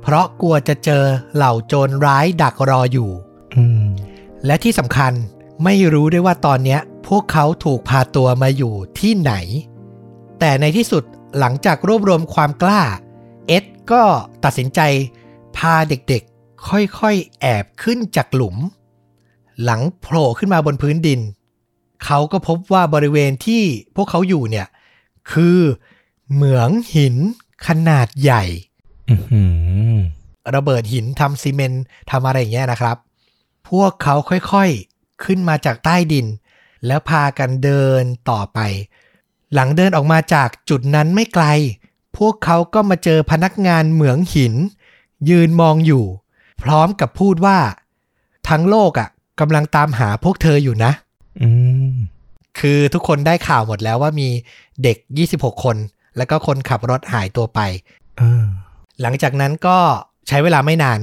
[0.02, 1.04] เพราะกลัวจะเจอ
[1.36, 3.10] เหล่าโจรร้ายดักรออยู่
[3.56, 3.86] อืม
[4.46, 5.12] และที่สำคัญ
[5.64, 9.34] ไม่รู้ด้วยว่าตอนเนี้ยพวกเขาถูกพาตัวมาอยู่ที่ไหน
[10.40, 11.04] แต่ในที่สุด
[11.40, 12.82] หลังจากรวบรวมความกล้า
[13.48, 14.04] เอ็ดก็
[14.44, 14.80] ตัดสินใจ
[15.58, 18.58] พาเด็กๆ ค่อยๆ แอบขึ้นจากหลุม
[19.64, 21.20] หลังโผล่ขึ้นมาบนพื้นดิน
[22.06, 23.64] เขาก็พบว่าบริเวณที่
[23.96, 24.68] พวกเขาอยู่เนี่ย
[25.32, 25.60] คือ
[26.34, 27.16] เหมืองหิน
[27.68, 28.44] ขนาดใหญ่
[29.10, 29.44] อือหื
[29.94, 29.98] อ
[30.56, 32.98] ระเบิดหินทำซีเมนต์ทำอะไรอย่างเงี้ยนะครับ
[33.70, 36.26] พวกเขาค่อยๆ ขึ้นมาจากใต้ดิน
[36.86, 38.60] แล้วพากันเดินต่อไป
[39.54, 41.46] หลังเดินออกมาจากจุดนั้นไม่ไกล
[42.18, 44.54] พวกเขาก็มาเจอพนักงานเหมืองหิน
[45.30, 46.06] ยืนมองอยู่
[46.64, 47.58] พร้อมกับพูดว่า
[48.50, 50.92] ทั้งโลกอะ่ะกำลังตามหาพวกเธออยู่นะ
[51.42, 51.50] อื
[51.90, 51.94] ม
[52.60, 54.30] คือทุกคนได้ข่าวหมดแล้วว่ามี
[54.84, 54.98] เด็ก
[55.32, 55.78] 26 คน
[56.18, 57.60] แล้วก็คนขับรถหายตัวไป
[58.18, 58.44] เออ
[59.02, 59.78] หลังจากนั้นก็
[60.28, 61.00] ใช้เวลาไม่นาน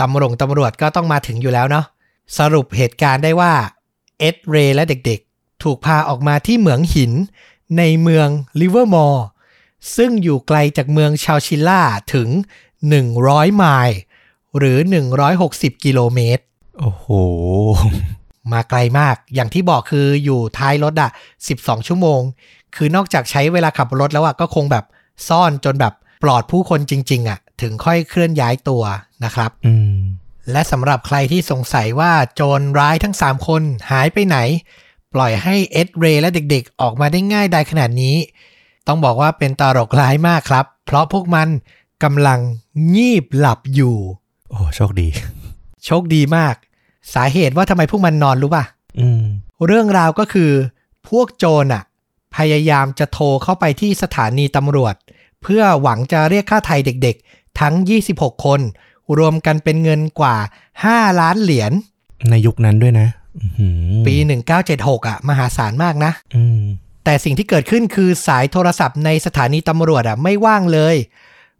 [0.00, 1.84] ตำรวจตำรวจก็ต้องมาถึงอยู่แล้วเนาะ
[2.38, 3.52] สรุปเหตุการณ์ได้ว่า
[4.20, 7.12] เอ็ดเรย์และเด็กๆ ถูกพาออกมาที่เหมืองหิน
[7.78, 8.28] ในเมือง
[8.60, 9.26] ลิเวอร์มอร์
[9.96, 11.82] ซึ่งอยู่ไกลจากเมืองชาวชิลล่า
[12.14, 12.28] ถึง
[12.92, 13.98] 100 ไมล์
[14.58, 14.78] หรือ
[15.30, 16.42] 160 กิโลเมตร
[16.78, 17.06] โอ้โห
[18.52, 21.10] มาไกลมาก อย่างที่บอกคืออยู่ท้ายรถอะ
[21.48, 22.20] 12 ชั่วโมง
[22.76, 24.84] คือนอกจากใช้เวลาขับรถแล้วอะก็คงแบบ
[25.28, 28.82] ซ่อนจนแบบปลอดผู้คนจริง ๆอะถึงค่อยเคลื่อนย้ายตัว
[29.24, 29.96] นะครับ อืม
[30.52, 34.36] และสำหรับใครที่สงสัยว่าโจรร้ายทั้ง 3 คนหายไปไหน
[35.14, 38.16] ปล่อยให้เอ็ดเรย์และเด็กๆ ออกมาได้ง่ายได้ขนาดนี้
[38.86, 41.48] ต้องบอกว่าเป็นตลกร้ายมากครับ เพราะพวกมัน
[42.04, 42.40] กำลัง
[42.94, 43.96] งีบหลับอยู่
[44.50, 45.08] โอ้โชคดี
[45.84, 46.54] โชคดีมาก
[47.14, 48.64] สาเหตุว่าทำไมพวกมันนอนรู้ป่ะ
[49.00, 49.24] อืม
[49.66, 50.50] เรื่องราวก็คือ
[51.08, 51.82] พวกโจรอะ
[52.36, 54.94] พยายามจะโทรเข้าไปที่สถานีตำรวจ
[55.42, 57.74] เพื่อหวังจะเรียกค่าไทยเด็กๆ ทั้ง
[58.10, 58.60] 26 คน
[59.18, 60.36] รวมกันเป็นเงินกว่า
[60.78, 61.72] 5 ล้านเหรียญ
[62.30, 64.14] ในยุคนั้นด้วยนะอื้อหือปี
[64.62, 66.62] 1976อะ มหาศาลมากนะอืม
[67.04, 70.96] แต่สิ่งที่เกิดขึ้นคือสายโทรศัพท์ในสถานีตำรวจอะไม่ว่างเลย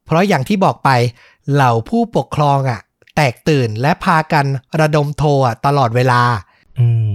[0.04, 0.90] เพราะอย่างที่บอกไป
[1.52, 2.80] เหล่าผู้ปกครองอะ
[3.16, 4.46] แตกตื่นและพากัน
[4.80, 6.22] ระดมโทรอะตลอดเวลา
[6.80, 7.12] อืม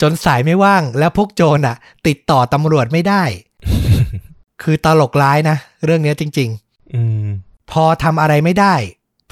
[0.00, 3.22] จนสายไม่ว่างแล้วพวกโจรอะ ติดต่อตำรวจไม่ได้
[4.62, 6.48] คือตลกร้ายนะ เรื่องเนี้ยจริง
[6.94, 8.74] อืมๆพอทำอะไรไม่ได้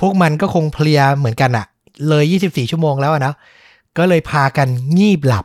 [0.03, 1.67] พวกมันก็คงเพลียเหมือนกันอะ
[2.09, 3.35] เลย 24 ชั่วโมงแล้วอะนะ
[3.99, 5.45] ก็เลยพากันงีบหลับ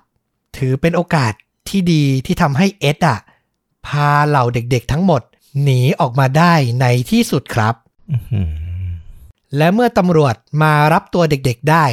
[0.58, 1.34] ถือเป็นโอกาส
[1.70, 3.20] ที่ดีที่ทำให้เอ็ดอะ
[3.88, 5.22] พาเหล่าเด็กๆทั้งหมด
[5.64, 7.76] หนีออกมาได้ในที่สุดครับ
[8.12, 8.52] อื้อหือ
[9.58, 11.86] และเมื่อตำรวจมารับตัวเด็กๆได้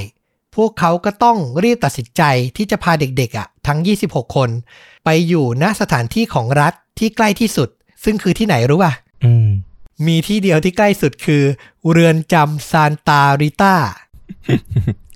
[0.56, 2.22] พวกเขาก็ต้องรีบตัดสินใจ
[2.56, 4.50] ที่จะพาเด็กๆอะทั้ง 26 คน
[5.04, 7.68] ไปอยู่ณสถานที่ของรัฐที่ใกล้ที่สุด
[8.04, 8.92] ซึ่งคือที่ไหนรู้ป่ะ
[9.24, 9.48] อืม
[10.06, 11.42] มีที่เดียวที่ใกล้สุดคือ
[11.90, 13.74] เรือนจำซานตาริต้า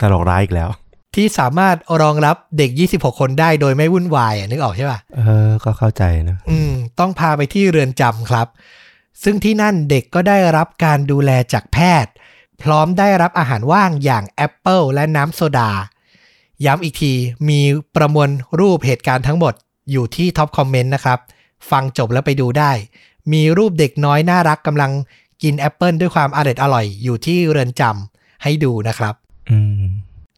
[0.00, 0.70] ตลกร้ายอีกแล้ว
[1.14, 8.46] ที่สามารถรองรับเด็ก 26 คนได้โดยไม่วุ่นวายอะนึกออกใช่ป่ะ เออ ก็เข้าใจนะ อืม ต้องพาไปที่เรือนจำครับ
[9.22, 12.12] ซึ่งที่นั่นเด็กก็ได้รับการดูแลจากแพทย์
[12.62, 15.70] พร้อมได้รับอาหารว่างอย่างแอปเปิลและน้ำโซดา
[16.66, 17.12] ย้ำอีกที
[17.48, 17.60] มี
[17.96, 18.28] ประมวล
[18.60, 19.54] รูปเหตุการณ์ทั้งหมด
[19.90, 21.18] อยู่ที่ top comment นะครับ
[21.70, 22.72] ฟังจบแล้วไปดูได้
[23.32, 24.92] มีรูปเด็กน้อยน่ารักกำลัง
[25.42, 29.14] กินแอปเปิลด้วยความอร่อยอร่อยอยู่ที่เรือนจำให้ดูนะครับ
[29.50, 29.84] อืม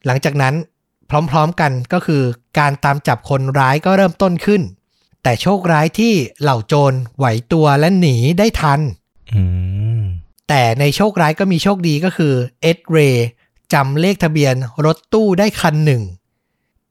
[0.07, 0.55] หลังจากนั้น
[1.11, 2.23] พร้อมๆกันก็คือ
[2.59, 4.63] การตามจับคนร้ายก็เริ่มต้นขึ้น
[5.23, 8.81] แต่โชคร้ายที่เหล่าโจรไหวตัวและหนีได้ทัน
[9.35, 9.43] อื
[10.01, 10.03] ม
[10.49, 13.29] แต่ในโชคร้ายก็มีโชคดีก็คือเอ็ดเรย์
[13.73, 16.03] จำเลขทะเบียนรถตู้ได้คันหนึ่ง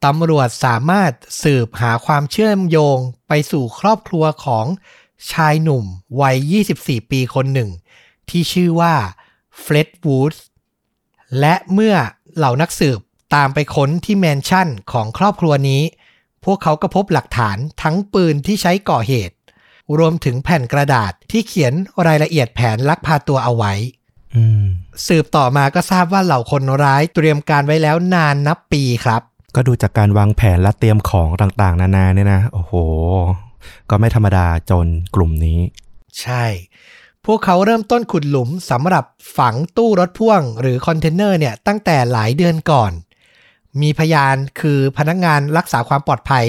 [0.06, 1.12] ตำรวจสามารถ
[1.44, 4.66] สืบหาความเชื่อมโยงไปสู่ครอบครัวของ
[5.32, 5.86] ชายหนุ่ม
[6.22, 7.70] วัย 24 ปีคนหนึ่ง
[8.30, 8.94] ที่ชื่อว่า
[9.60, 10.46] เฟร็ดวูดส์
[11.40, 11.96] และเมื่อ
[12.38, 13.00] เหล่านักสืบ
[13.36, 15.82] ตามไปค้นที่แมนชั่นของครอบครัวนี้
[16.46, 19.36] พวกเขาก็พบหลักฐานทั้งปืนที่ใช้ก่อเหตุ
[19.98, 21.74] รวมถึงแผ่นกระดาษที่เขียน
[22.08, 23.74] รายละเอียดแผนลักพาตัวเอาไว้
[24.36, 24.66] อืม
[25.08, 29.22] สืบต่อมาก็ทราบว่าเหล่าคนร้ายเตรียมการไว้แล้วนานนับปีครับ
[29.56, 32.74] ก็ดูจากการวางแผนและเตรียมของต่างๆ นานาเนี่ยนะ โอ้โห
[33.90, 35.60] ก็ไม่ธรรมดาจนกลุ่มนี้
[36.22, 36.46] ใช่
[37.26, 39.06] พวกเขาเริ่มต้นขุดหลุมสำหรับ
[39.38, 42.92] ฝังตู้รถพ่วง หรือคอนเทนเนอร์เนี่ยตั้งแต่หลายเดือนก่อน
[43.82, 46.46] มีพยานคือพนักงานรักษาความปลอดภัย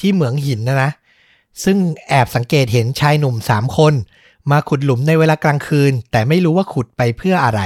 [0.00, 0.90] ที่เหมืองหินนะนะ
[1.64, 3.94] ซึ่งแอบสังเกตเห็นชายหนุ่มสามคน
[4.50, 7.60] มาขุดหลุมในเวลากลางคืน แต่ไม่รู้ว่าขุดไปเพื่ออะไร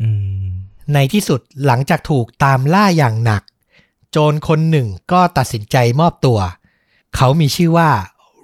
[0.00, 0.08] อื
[0.44, 0.48] ม
[0.94, 3.42] ในที่สุดหลังจากถูกตามล่าอย่างหนัก
[4.10, 6.38] โจรคนหนึ่งก็ตัดสินใจมอบตัว
[7.16, 7.90] เขามีชื่อว่า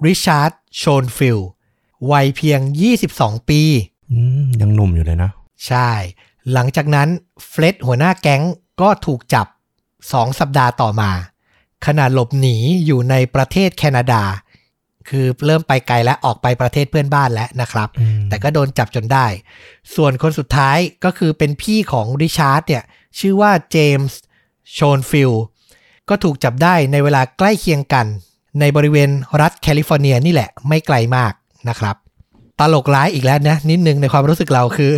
[0.05, 1.39] ริชาร์ดโชนฟิล
[2.11, 2.59] วัยเพียง
[3.03, 3.61] 22 ปี
[4.11, 5.31] อืมยังหนุ่มอยู่เลยนะ
[5.67, 5.89] ใช่
[6.53, 7.07] หลังจากนั้น
[7.47, 8.43] เฟร็ดหัวหน้าแก๊ง
[8.81, 9.47] ก็ถูกจับ
[9.93, 11.11] 2 สัปดาห์ต่อมา
[11.85, 14.23] ขณะหลบหนีอยู่ในประเทศแคนาดา
[15.09, 19.25] คือเริ่มไปไกลและออกไปประเทศเพื่อนบ้านแล้วนะครับอืมแต่ก็โดนจับจนได้
[19.95, 22.83] ส่วนคนสุดท้ายก็คือเป็นพี่ของริชาร์ดเนี่ย
[23.19, 24.19] ชื่อว่าเจมส์
[24.73, 25.31] โชนฟิล
[26.09, 28.07] ก็ถูกจับได้ในเวลาใกล้เคียงกัน
[28.59, 29.09] ในบริเวณ
[29.41, 31.33] รัฐแคลิฟอร์เนียนี่แหละไม่ไกลมาก
[31.69, 31.95] นะครับ
[32.59, 34.93] ตลกร้ายอีกแล้วนะ นิดนึงในความรู้สึกเราคือ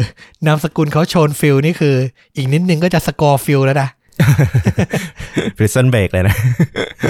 [0.46, 1.96] นามสกุลเขาโชนฟิลนี่คือ
[2.36, 3.90] อีกนิดนึงก็จะสโกฟิลด์แล้วนะ
[5.58, 6.36] พริซ o นเบรกเลยนะ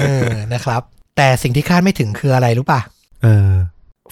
[0.00, 0.82] ออนะครับ
[1.16, 2.80] แต่สิ่งที่คาดไม่ถึงคืออะไรรู้ป่ะ
[3.22, 3.50] เออ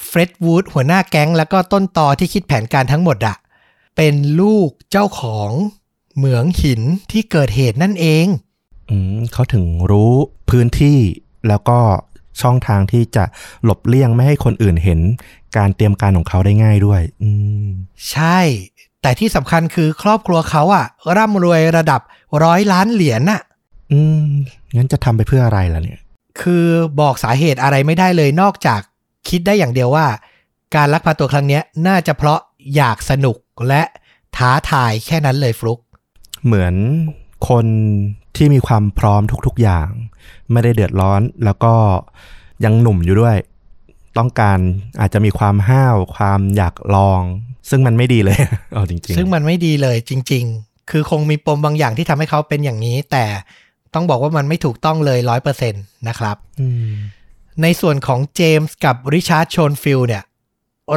[0.07, 3.37] เฟร็ดวูดหัวหน้าแก๊งแล้วก็ต้นตอที่คิดแผนการทั้งหมดอะ
[3.97, 5.51] เป็นลูกเจ้าของ
[6.17, 8.27] เหมืองหินที่เกิดเหตุนั่นเอง
[8.91, 10.13] อืมเขาถึงรู้
[10.51, 10.99] พื้นที่
[11.49, 11.79] แล้วก็
[12.41, 13.25] ช่องทางที่จะ
[13.65, 15.01] หลบเลี่ยงไม่ให้คนอื่นเห็น
[15.57, 17.31] การเตรียมการของเขาได้ง่ายด้วย อื
[17.65, 17.69] ม
[18.11, 18.41] ใช่
[19.03, 22.01] แต่ที่สำคัญคือครอบครัวเขาอะร่ำรวยระดับ
[22.45, 23.41] ร้อยล้านเหรียญน่ะ
[23.93, 24.29] อืม
[24.77, 26.01] งั้นจะทำไปเพื่ออะไรล่ะเนี่ย
[26.41, 26.67] คือ
[27.01, 28.81] บอกสาเหตุอะไรไม่ได้เลยนอกจาก
[29.29, 30.07] คิดได้อย่างเดียวว่า
[30.75, 32.41] การลักพาตัวครั้งเนี้ยน่าจะเพราะ
[32.77, 33.37] อยากสนุก
[33.69, 33.83] และ
[34.37, 35.79] ท้าทายแค่นั้นเลยฟลุก
[36.45, 36.75] เหมือน
[37.49, 37.67] คน
[38.37, 39.89] ที่มีความพร้อมทุกๆอย่าง
[40.53, 41.75] ไม่ได้เดือดร้อนแล้วก็
[42.65, 43.37] ยังหนุ่มอยู่ด้วย
[44.19, 44.59] ต้องการ
[45.01, 47.21] อาจจะมีความห้าวความอยากลอง
[47.71, 48.39] ซึ่งมันไม่ดีเลย
[48.73, 53.25] เอาจริง ๆ ซึ่งมันไม่ดีเลยจริง ๆ คือคงมีปมบางอย่างที่ทำให้เขาเป็นอย่างนี้ แต่
[53.95, 56.93] ต้องบอกว่ามันไม่ถูกต้องเลยร้อยเปอร์เซ็นต์นะครับอืม
[57.63, 60.25] ในส่วนของเจมส์กับริชาร์ดโชนฟิลเนี่ย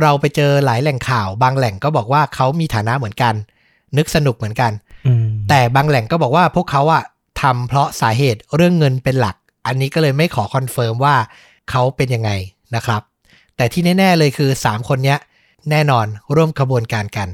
[0.01, 3.33] เราไปเจอหลายแหล่งข่าวบางแหล่งก็บอกว่าเขามีฐานะเหมือนกัน
[3.97, 4.92] นึกสนุกเหมือนกันอืม
[5.49, 7.03] แต่บางแหล่งก็บอกว่าพวกเขาอะ
[7.41, 9.35] ทำเพราะสาเหตุเรื่องเงินเป็นหลัก
[9.65, 11.15] อันนี้ก็เลยไม่ขอ confirm ว่า
[11.69, 12.31] เขาเป็นยังไง
[12.75, 13.01] นะครับ
[13.55, 15.19] แต่ที่แน่ ๆเลยคือ 3 คนเนี้ย
[15.69, 17.29] แน่นอนร่วมขบวนการกัน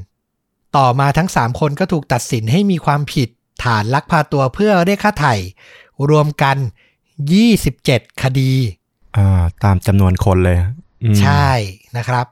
[0.76, 3.28] ต่อมาทั้ง 3 คนก็ถูกตัดสินให้มีความผิด
[3.64, 5.34] ฐานลักพาตัวเพื่อเรียกค่าไถ่
[6.10, 6.56] รวมกัน
[7.38, 8.52] 27 คดี
[9.16, 10.58] อ่าตามจำนวนคนเลย
[11.02, 11.50] อืมใช่
[11.96, 12.26] นะครับ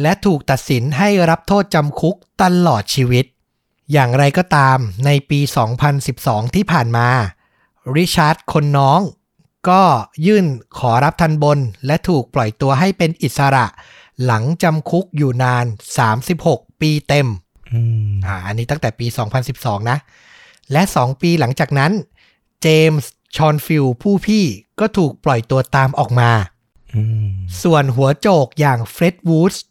[0.00, 3.24] และถูกตัดสินให้รับโทษจำคุกตลอดชีวิต
[3.92, 5.40] อย่างไรก็ตามในปี
[5.98, 7.08] 2012 ที่ผ่านมา
[7.96, 9.00] ริชาร์ดคนน้อง
[9.68, 9.82] ก็
[10.26, 10.46] ยื่น
[10.78, 13.66] ขอรับทันบน และถูกปล่อยตัวให้เป็นอิสระ
[14.24, 15.64] หลังจำคุกอยู่นาน
[16.26, 17.26] 36 ปีเต็ม
[17.72, 19.06] อืมอ่าอันนี้ตั้งแต่ปี
[19.48, 19.98] 2012 นะ
[20.72, 21.92] และ 2 ปีหลังจากนั้น
[22.62, 24.44] เจมส์ชอนฟิลด์ผู้พี่
[24.80, 26.30] ก็ถูกปล่อยตัวตามออกมา
[26.94, 27.28] อืม
[27.62, 29.64] ส่วนหัวโจกอย่างเฟร็ดวูดส์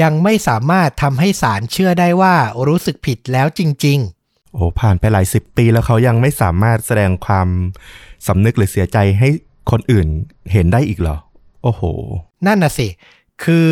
[0.00, 2.34] ยังไม่สามารถทำให้ศาลเชื่อได้ว่า
[2.66, 4.00] รู้สึกผิดแล้วจริง
[4.54, 7.48] โอ้ผ่านไปหลายสิบปีแล้วเขายังไม่สามารถแสดงความ
[8.26, 9.28] สำนึกหรือเสียใจให้
[9.70, 10.06] คนอื่น
[10.52, 11.16] เห็นได้อีกเหรอ
[11.62, 12.88] โอ้โหๆนั่นน่ะสิ
[13.44, 13.68] คือ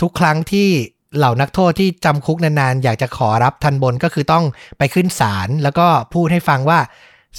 [0.00, 0.68] ทุกครั้งที่
[1.16, 4.44] เหล่านักโทษที่จำคุกนานๆ อยากจะขอรับทันบนก็คือต้อง
[4.78, 6.78] ไปขึ้นศาลแล้วก็พูดให้ฟังว่า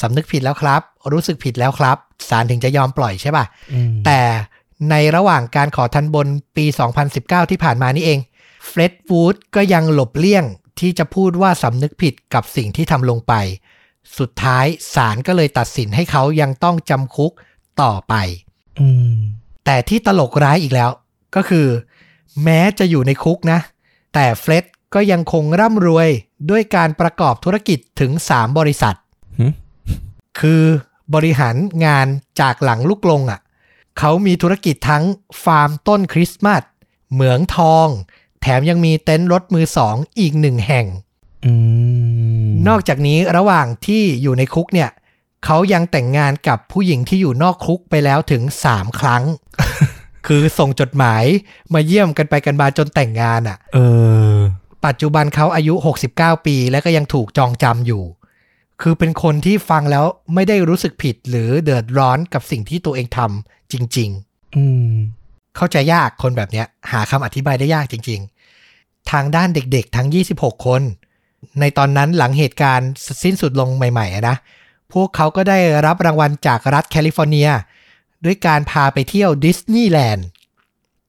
[0.02, 0.82] สำนึกผิดแล้วครับ
[1.13, 1.98] รู้สึกผิดแล้วครับ
[2.30, 4.19] ศาลถึงจะยอมปล่อยใช่ป่ะอืมแต่
[4.89, 6.65] ในระหว่างการขอทันบนปี
[7.08, 8.20] 2019 ที่ผ่านมานี่เอง
[8.68, 10.46] เฟร็ดวูดก็ยังหลบเลี่ยง
[10.80, 13.34] ที่จะพูดว่าสำนึกผิดกับสิ่งที่ทำลงไป
[14.18, 17.32] สุดท้ายศาลก็เลยตัดสินให้เขายังต้องจำคุก
[17.82, 18.13] ต่อไป
[18.80, 19.18] อืม
[19.65, 20.89] แต่ที่ตลกร้ายอีกแล้ว
[21.36, 21.68] ก็คือ
[22.44, 23.60] แม้จะอยู่ในคุกนะ
[24.13, 26.10] แต่เฟร็ดก็ยังคงร่ำรวย
[26.50, 28.96] ด้วยการประกอบธุรกิจถึง 3 บริษัท
[29.39, 29.46] หึ
[30.39, 30.63] คือ
[31.13, 32.08] บริหารงาน
[32.42, 33.39] จากหลังลูกลงอะ่ะ
[34.00, 35.04] เขามีธุรกิจทั้ง
[35.44, 36.64] ฟาร์มต้นคริสต์มาส
[37.14, 37.88] เหมืองทอง
[38.42, 40.86] แถมยังมีเต็นท์รถมือสองอีกหนึ่งแห่ง
[41.46, 41.54] อื
[42.48, 44.90] มนอกจากนี้ระหว่างที่อยู่ในคุกเนี่ย
[45.46, 49.24] เขายังแต่งงานกับผู้หญิงที่อยู่นอกคุกไปแล้วถึง3ครั้ง
[50.28, 51.24] คือส่งจดหมาย
[51.74, 53.78] มาเยี่ยมกันไปกันมาจนแต่งงานอะ เอ
[54.34, 54.36] อ
[54.86, 55.74] ปัจจุบันเขาอายุ
[56.12, 58.04] 69 ปีและก็ยังถูกจองจำอยู่
[58.82, 64.10] คือเป็นคนที่ฟังแล้วไม่ได้รู้สึกผิดหรือเดือดร้อนกับสิ่งที่ตัวเองทำจริง
[64.56, 68.20] อืมๆเข้าใจยากคนแบบเนี้ย หาคำอธิบายได้ยากจริง
[68.65, 70.82] ๆ ทางด้านเด็กๆ ทั้ง 26 คน
[71.60, 72.89] ในตอนนั้นหลังเหตุการณ์
[73.24, 74.38] สิ้นสุดลงใหม่ๆอะนะ
[74.94, 77.50] พวกเขาก็ได้รับรางวัลจากรัฐแคลิฟอร์เนีย
[78.26, 80.28] ด้วยการพาไปเที่ยวดิสนีย์แลนด์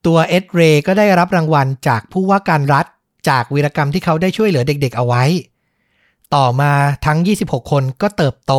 [0.06, 2.86] ตัวเอ็ดเรย์ก็ได้รับรางวัลจากผู้ว่าการรัฐ
[3.28, 5.24] จากวีรกรรมที่เขาได้ช่วยเหลือเด็ก ๆ เอาไว้
[6.34, 6.72] ต่อมา
[7.06, 8.54] ทั้ง 26 คนก็เติบโต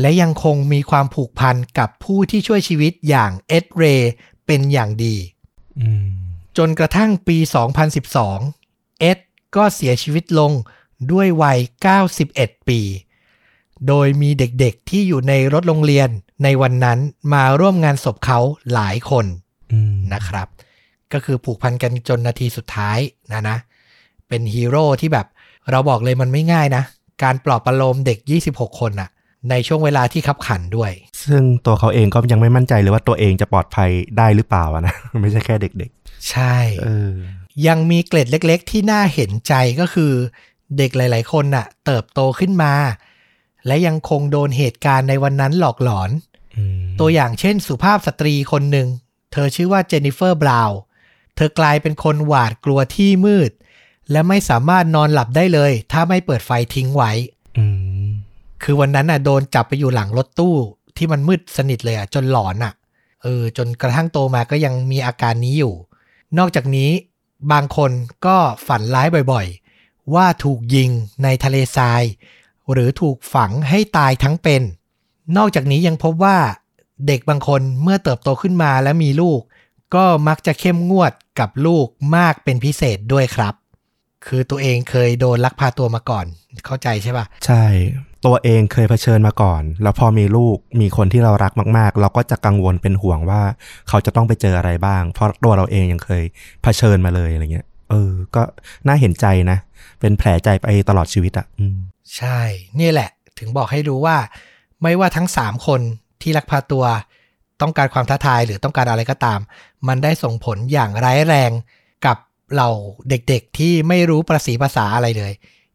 [0.00, 4.12] และยังคงมีความผูกพันกับผู้ที่ช่วยชีวิตอย่างเอ็ดเรย์
[4.46, 5.16] เป็นอย่างดี
[5.80, 6.06] อืม
[6.56, 7.36] จนกระทั่งปี
[8.18, 9.18] 2012 เอ็ด
[9.56, 10.52] ก็เสียชีวิตลง
[11.12, 11.58] ด้วยวัย
[12.12, 12.80] 91 ปี
[13.88, 16.08] โดยมีเด็กๆที่อยู่ในรถโรงเรียน
[16.44, 16.98] ในวันนั้น
[17.32, 18.38] มาร่วมงานศพเขา
[18.72, 19.26] หลายคน
[19.72, 20.48] อืมนะครับ
[21.12, 22.98] ก็คือผูกพันกันจนนาทีสุดท้าย
[23.32, 23.56] นะนะ
[24.28, 25.26] เป็นฮีโร่ที่แบบ
[25.70, 26.82] เราบอกเลยมันไม่ง่ายนะ
[27.22, 29.08] การปลอบประโลมเด็ก 26 คนน่ะ
[29.50, 30.90] ในช่วงเวลาที่ขับขันด้วย
[31.26, 35.90] ซึ่งตัวเขาเองก็ยังไม่มั่นใจเลยว่าตัวเองจะปลอดภัยได้หรือเปล่าอะนะ ไม่ใช่แค่เด็ก
[36.30, 37.12] ใช่ๆเออ
[37.66, 40.12] ยังมีเกล็ดเล็ก ๆ ที่น่าเห็นใจก็คือ
[40.78, 42.72] เด็กหลาย ๆ คนน่ะ เติบโตขึ้นมา
[43.66, 46.10] และยังคงโดนเหตุการณ์ในวันนั้นหลอกหลอน
[46.56, 48.88] อืมตัวอย่างเช่นสุภาพสตรีคนหนึ่ง
[49.32, 50.78] เธอชื่อว่าเจนนิเฟอร์บราวน์
[51.36, 53.50] เธอกลายเป็นคนหวาดกลัวที่มืด
[54.10, 57.12] และไม่สามารถนอนหลับได้เลย ถ้าไม่เปิดไฟทิ้งไว้
[57.58, 57.64] อื
[58.06, 58.08] ม
[58.62, 60.54] คือวันนั้นน่ะโดนจับไปอยู่หลังรถตู้
[60.96, 62.72] ที่มันมืดสนิทเลยอะ จนหลอนอะ
[63.22, 65.74] เออ จนกระทั่งโตมาก็ยังมีอาการนี้อยู่
[66.38, 66.90] นอกจากนี้
[67.52, 67.90] บางคน
[68.26, 70.90] ก็ฝันร้ายบ่อยๆ ว่าถูกยิง
[71.22, 72.02] ในทะเลทราย
[72.72, 74.62] หรือถูกฝังให้ตายทั้งเป็น
[75.36, 76.38] นอกจากนี้ยังพบว่า
[77.06, 79.40] เด็กบางคนเมื่อเติบโตขึ้นมาและมีลูก
[79.94, 83.54] ก็มักจะเข้มงวดกับลูกมากเป็นพิเศษด้วยครับ
[84.28, 86.26] คือตัวเองเคยโดนลักพาตัวมาก่อน
[86.66, 87.64] เข้าใจใช่ปะใช่
[88.26, 93.42] ตัวเองเคยเผชิญมาก่อน แล้วพอมีลูกมีคนที่เรารักมาก ๆ เราก็จะกังวลเป็นห่วงว่า
[93.88, 96.22] เขาจะต้องไปเจออะไรบ้าง เพราะตัวเราเองยังเคย
[96.62, 98.42] เผชิญมาเลยอะไรเงี้ย เออ ก็
[98.86, 99.58] น่าเห็นใจนะ
[100.00, 101.78] เป็นแผลใจไปตลอดชีวิตอะ่ะอืม
[102.16, 102.40] ใช่
[102.80, 104.16] นี่แหละ ถึงบอกให้รู้ว่า
[104.82, 105.80] ไม่ว่าทั้ง3คน
[106.22, 106.84] ที่ลักพาตัว
[107.62, 109.40] ต้องการความท้าทายหรือต้องการอะไรก็ตาม
[109.88, 111.50] มันได้ส่งผลอย่างร้ายแรง
[112.06, 112.16] กับ
[112.52, 112.70] เหล่า
[113.08, 115.32] เด็กๆที่ไม่รู้ประสีภาษาอะไรเลย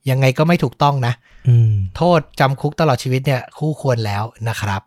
[0.10, 1.14] ยังไงก็ไม่ถูกต้องนะ
[1.48, 4.82] อืมโทษจำคุกตลอดชีวิตเนี่ย คู่ควรแล้วนะครับ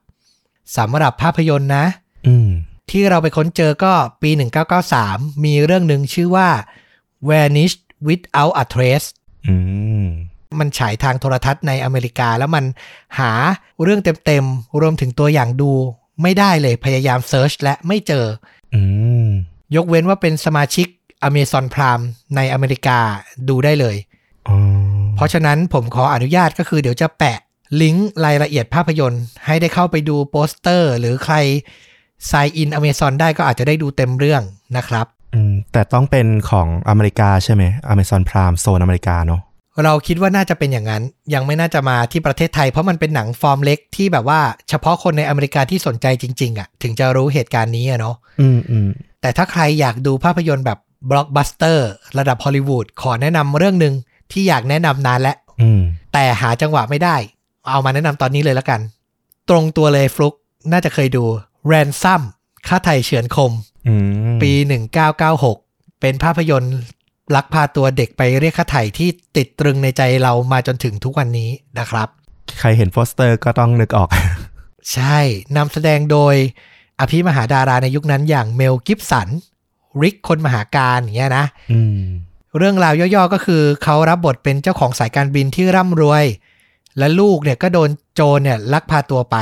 [0.77, 1.85] สำหรับภาพยนตร์นะ
[2.27, 2.51] อืม
[2.91, 3.93] ที่เราไปค้นเจอก็
[4.23, 4.31] ปี
[4.87, 6.49] 1993 มีเรื่องหนึ่งชื่อว่า
[7.29, 7.77] Vanish
[8.09, 9.09] Without a Trace
[9.47, 9.55] อื
[10.05, 10.07] ม
[10.59, 12.65] มันฉายทางโทรทัศน์ในอเมริกา แล้วมัน
[13.19, 13.33] หา
[13.83, 15.73] เรื่องเต็มๆ รวมถึงตัวอย่างดู
[16.23, 18.27] ไม่ได้เลยพยายาม search และไม่เจอ
[18.75, 18.81] อื
[19.27, 19.29] ม
[19.77, 20.87] ยกเว้นว่าเป็นสมาชิก
[21.29, 22.05] Amazon Prime
[22.37, 22.99] ในอเมริกา
[23.49, 23.97] ดูได้เลย
[24.49, 24.57] อ๋อ
[25.17, 27.39] เพราะฉะนั้นผมขออนุญาตก็คือเดี๋ยวจะแปะ
[27.83, 31.37] ลิงก์รายละเอียดภาพยนตร์ ให้ได้เข้าไปดูโปสเตอร์ หรือใคร
[32.31, 34.43] sign in Amazon ได้ก็อาจจะได้ดูเต็มเรื่อง
[34.77, 39.41] นะครับอืมแต่ต้องเป็นของอเมริกาใช่ไหม Amazon Prime โซนอเมริกาเนาะ
[39.85, 41.03] เราคิดว่าน่าจะเป็นอย่างนั้น
[41.35, 48.89] ยังไม่น่าจะมาที่ประเทศไทย เพราะมันเป็นหนังฟอร์มเล็กที่แบบว่าเฉพาะคนในอเมริกาที่สนใจจริง ๆอะ่ะ ถึงจะรู้เหตุการณ์นี้อะเนาะอืมอืม
[49.21, 50.79] แต่ถ้าใครอยากดูภาพยนตร์แบบ
[51.11, 51.89] บล็อกบัสเตอร์
[52.19, 53.95] ระดับฮอลลีวูดขอแนะนำเรื่องหนึ่ง
[54.33, 55.81] ที่อยากแนะนำนานแล้วอืม
[56.13, 57.17] แต่หาจังหวะไม่ได้
[57.71, 58.81] เอามาแนะนำตอนนี้เลยแล้วกัน
[59.49, 60.35] ตรงตัวเลยฟลุก
[60.73, 61.25] น่าจะเคยดู
[61.73, 62.23] Ransom
[62.69, 63.53] ค่าไถ่เฉือนคม
[63.89, 63.95] อื
[64.35, 64.53] มปี
[65.27, 66.77] 1996 เป็นภาพยนตร์
[67.35, 72.09] ลักพาตัวเด็กไปเรียกค่าไถ่ที่ติดตรึงในใจเรามาจนถึงทุกวันนี้นะครับ
[72.59, 74.09] ใครเห็นโปสเตอร์ก็ต้องนึกออก
[74.93, 75.19] ใช่
[75.57, 76.35] นำแสดงโดย
[77.01, 79.29] อภิมหาดาราในยุคนั้นอย่างเมลกิบสัน
[80.03, 82.03] ริกคนมหากาฬอย่างเงี้ยนะอืม
[82.59, 86.25] เรื่องราวย่อๆก็คือเขารับบทเป็นเจ้าของสายการบินที่ร่ำรวย
[86.99, 89.37] และลูกเนี่ยก็โดนโจรเนี่ยลักพาตัวไป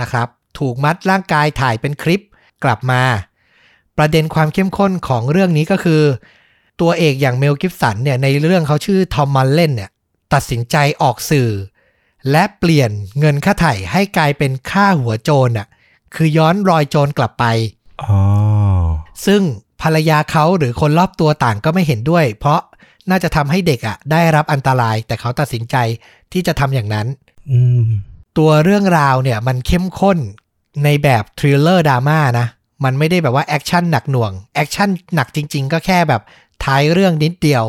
[0.00, 2.20] นะครับ ถูกมัดร่างกายถ่ายเป็นคลิป
[2.64, 3.02] กลับมา
[3.98, 6.02] ประเด็นความเข้มข้นของเรื่องนี้ก็คือ
[6.80, 9.90] ตัวเอกอย่างเมลกิฟสันเนี่ยในเรื่องเขาชื่อทอมมันเล่นเนี่ย
[10.32, 11.50] ตัดสินใจออกสื่อ
[12.30, 15.66] และเปลี่ยนเงินค่าไถ่ให้กลายเป็นค่าหัวโจรอะ
[16.14, 17.44] คือย้อนรอยโจรกลับไป
[18.02, 18.18] อ๋อ
[19.26, 19.42] ซึ่ง
[19.82, 22.60] ภรรยาเขาหรือคนรอบตัวต่างก็ไม่เห็นด้วย เพราะ
[23.10, 25.76] น่าจะทำให้เด็กอะ ได้รับอันตราย แต่เขาตัดสินใจ
[26.32, 27.06] ที่จะทำอย่างนั้น
[27.52, 27.84] อืม
[28.38, 30.18] ตัวเรื่องราวเนี่ย มันเข้มข้น
[30.84, 32.46] ในแบบ thriller drama นะ
[32.84, 36.22] มันไม่ได้แบบว่า action หนักหน่วง action หนักจริง ๆ ก็แค่แบบ
[36.64, 37.64] ท้ายเรื่องนิดเดียว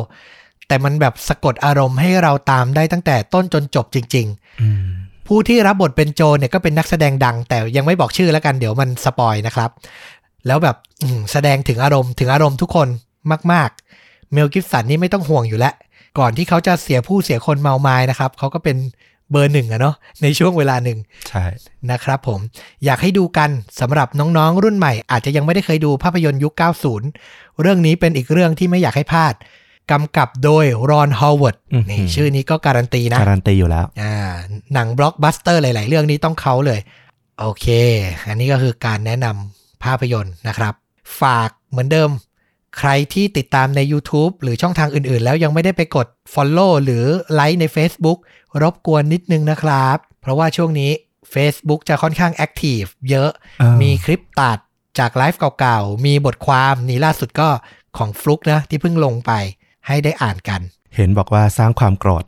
[0.68, 4.84] แต่มันแบบสะกดอารมณ์ให้เราตามได้ตั้งแต่ต้นจนจบจริงๆอืม
[5.28, 9.70] ผู้ที่รับบทเป็นโจรเนี่ยก็เป็นนักแสดงดัง แต่ยังไม่บอกชื่อแล้วกันเดี๋ยวมัน spoil นะครับ
[10.46, 12.88] แล้วแบบอืมแสดงถึงอารมณ์ถึงอารมณ์ทุกคน
[13.52, 15.74] มาก ๆ เมลกิบสันนี่ไม่ต้องห่วงอยู่แล้ว
[16.18, 18.76] ก่อนที่เขาจะเสียผู้เสียคนเมามายนะครับ เขาก็เป็น
[19.30, 21.44] เบอร์หนึ่งอะเนาะในช่วงเวลาหนึ่งใช่
[21.90, 22.40] นะครับผม
[22.84, 23.50] อยากให้ดูกัน
[23.80, 26.52] สำหรับน้องๆ รุ่นใหม่ อาจจะยังไม่ได้เคยดูภาพยนตร์ยุค
[27.06, 29.34] 90 เรื่องนี้เป็นอีกเรื่องที่ไม่อยากให้พลาด
[29.90, 31.56] กำกับโดยรอนฮาวเวิร์ด
[31.90, 34.16] นี่ชื่อนี้ก็การันตีนะ การันตีอยู่แล้วอ่า
[34.74, 36.80] หนังบล็อกบัสเตอร์หลาย ๆ เรื่องนี้ต้องเขาเลย
[37.40, 37.66] โอเค
[38.28, 40.74] อันนี้ก็คือการแนะนำ ภาพยนตร์นะครับ
[41.20, 42.10] ฝากเหมือนเดิม
[42.78, 48.18] ใครที่ติดตามใน YouTube หรือช่องทางอื่นๆ แล้วยังไม่ได้ไปกด Follow หรือไลค์ใน Facebook
[48.62, 50.90] รบกวนนิดนึงนะครับ เพราะว่าช่วงนี้
[51.34, 54.58] Facebook จะค่อนข้าง active เยอะเออมีคลิปตัด
[54.98, 57.48] จากไลฟ์เก่าๆ มีบทความนี่ล่าสุดก็
[57.96, 59.32] ของฟลุกนะ ที่เพิ่งลงไป
[59.86, 60.60] ให้ได้อ่านกัน
[60.96, 62.24] เห็นบอกว่าสร้างความโกรธ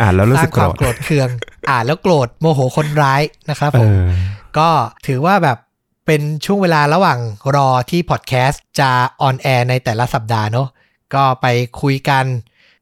[0.00, 1.28] อ่านแล้วรู้สึกโกรธ สร้างความโกรธเคือง
[1.70, 4.08] อ่านแล้วโกรธโมโหคนร้ายนะครับเอผมอ
[4.58, 4.68] ก็
[5.06, 5.58] ถือว่าแบบ
[6.08, 7.18] เป็นช่วงเวลาระหว่าง
[7.56, 8.90] รอที่พอดแคสต์จะ
[9.22, 10.68] ออนแอร์ในแต่ละสัปดาห์เนาะ
[11.14, 11.46] ก็ไป
[11.80, 12.24] คุยกัน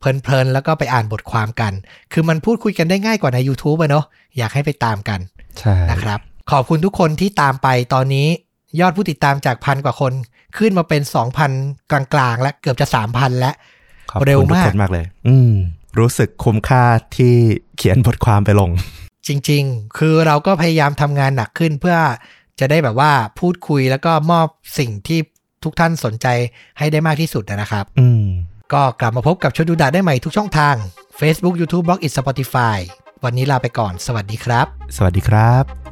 [0.00, 1.72] เพลินๆ แล้วก็ไปอ่านบทความกัน
[2.12, 4.04] คือมันพูดคุยกันได้ง่ายกว่าใน YouTube อะเนาะ
[4.36, 5.20] อยากให้ไปตามกัน
[5.58, 6.18] ใช่นะครับ
[6.50, 8.26] ขอบคุณทุกคนที่ตามไปตอนนี้
[8.80, 10.12] ยอดผู้ติดตามจากพันกว่าคน
[10.58, 11.02] ขึ้นมาเป็น
[11.46, 13.54] 2,000 กลางๆ และเกือบจะ 3,000 แล้ว
[14.10, 15.52] ขอบคุณเร็วทุกมากคนมากเลย อืม
[15.98, 16.84] รู้สึกคุ้มค่า
[17.16, 17.34] ที่
[17.76, 18.70] เขียนบทความไปลง
[19.26, 21.96] จริง ๆ คือเราก็พยายามทำงานหนักขึ้นเพื่อ
[22.60, 24.46] จะได้แบบว่าพูดคุยแล้วก็มอบ
[24.78, 25.18] สิ่งที่
[25.64, 26.26] ทุกท่านสนใจ
[26.78, 28.24] ให้ได้มากที่สุดนะครับ อืม
[28.72, 30.74] ก็กลับมาพบกับชวนดูดาได้ใหม่ทุกช่องทาง
[31.20, 32.78] Facebook YouTube b l o g i t Spotify
[33.24, 34.66] วันนี้ลาไปก่อน สวัสดีครับ
[34.96, 35.85] สวัสดีครับ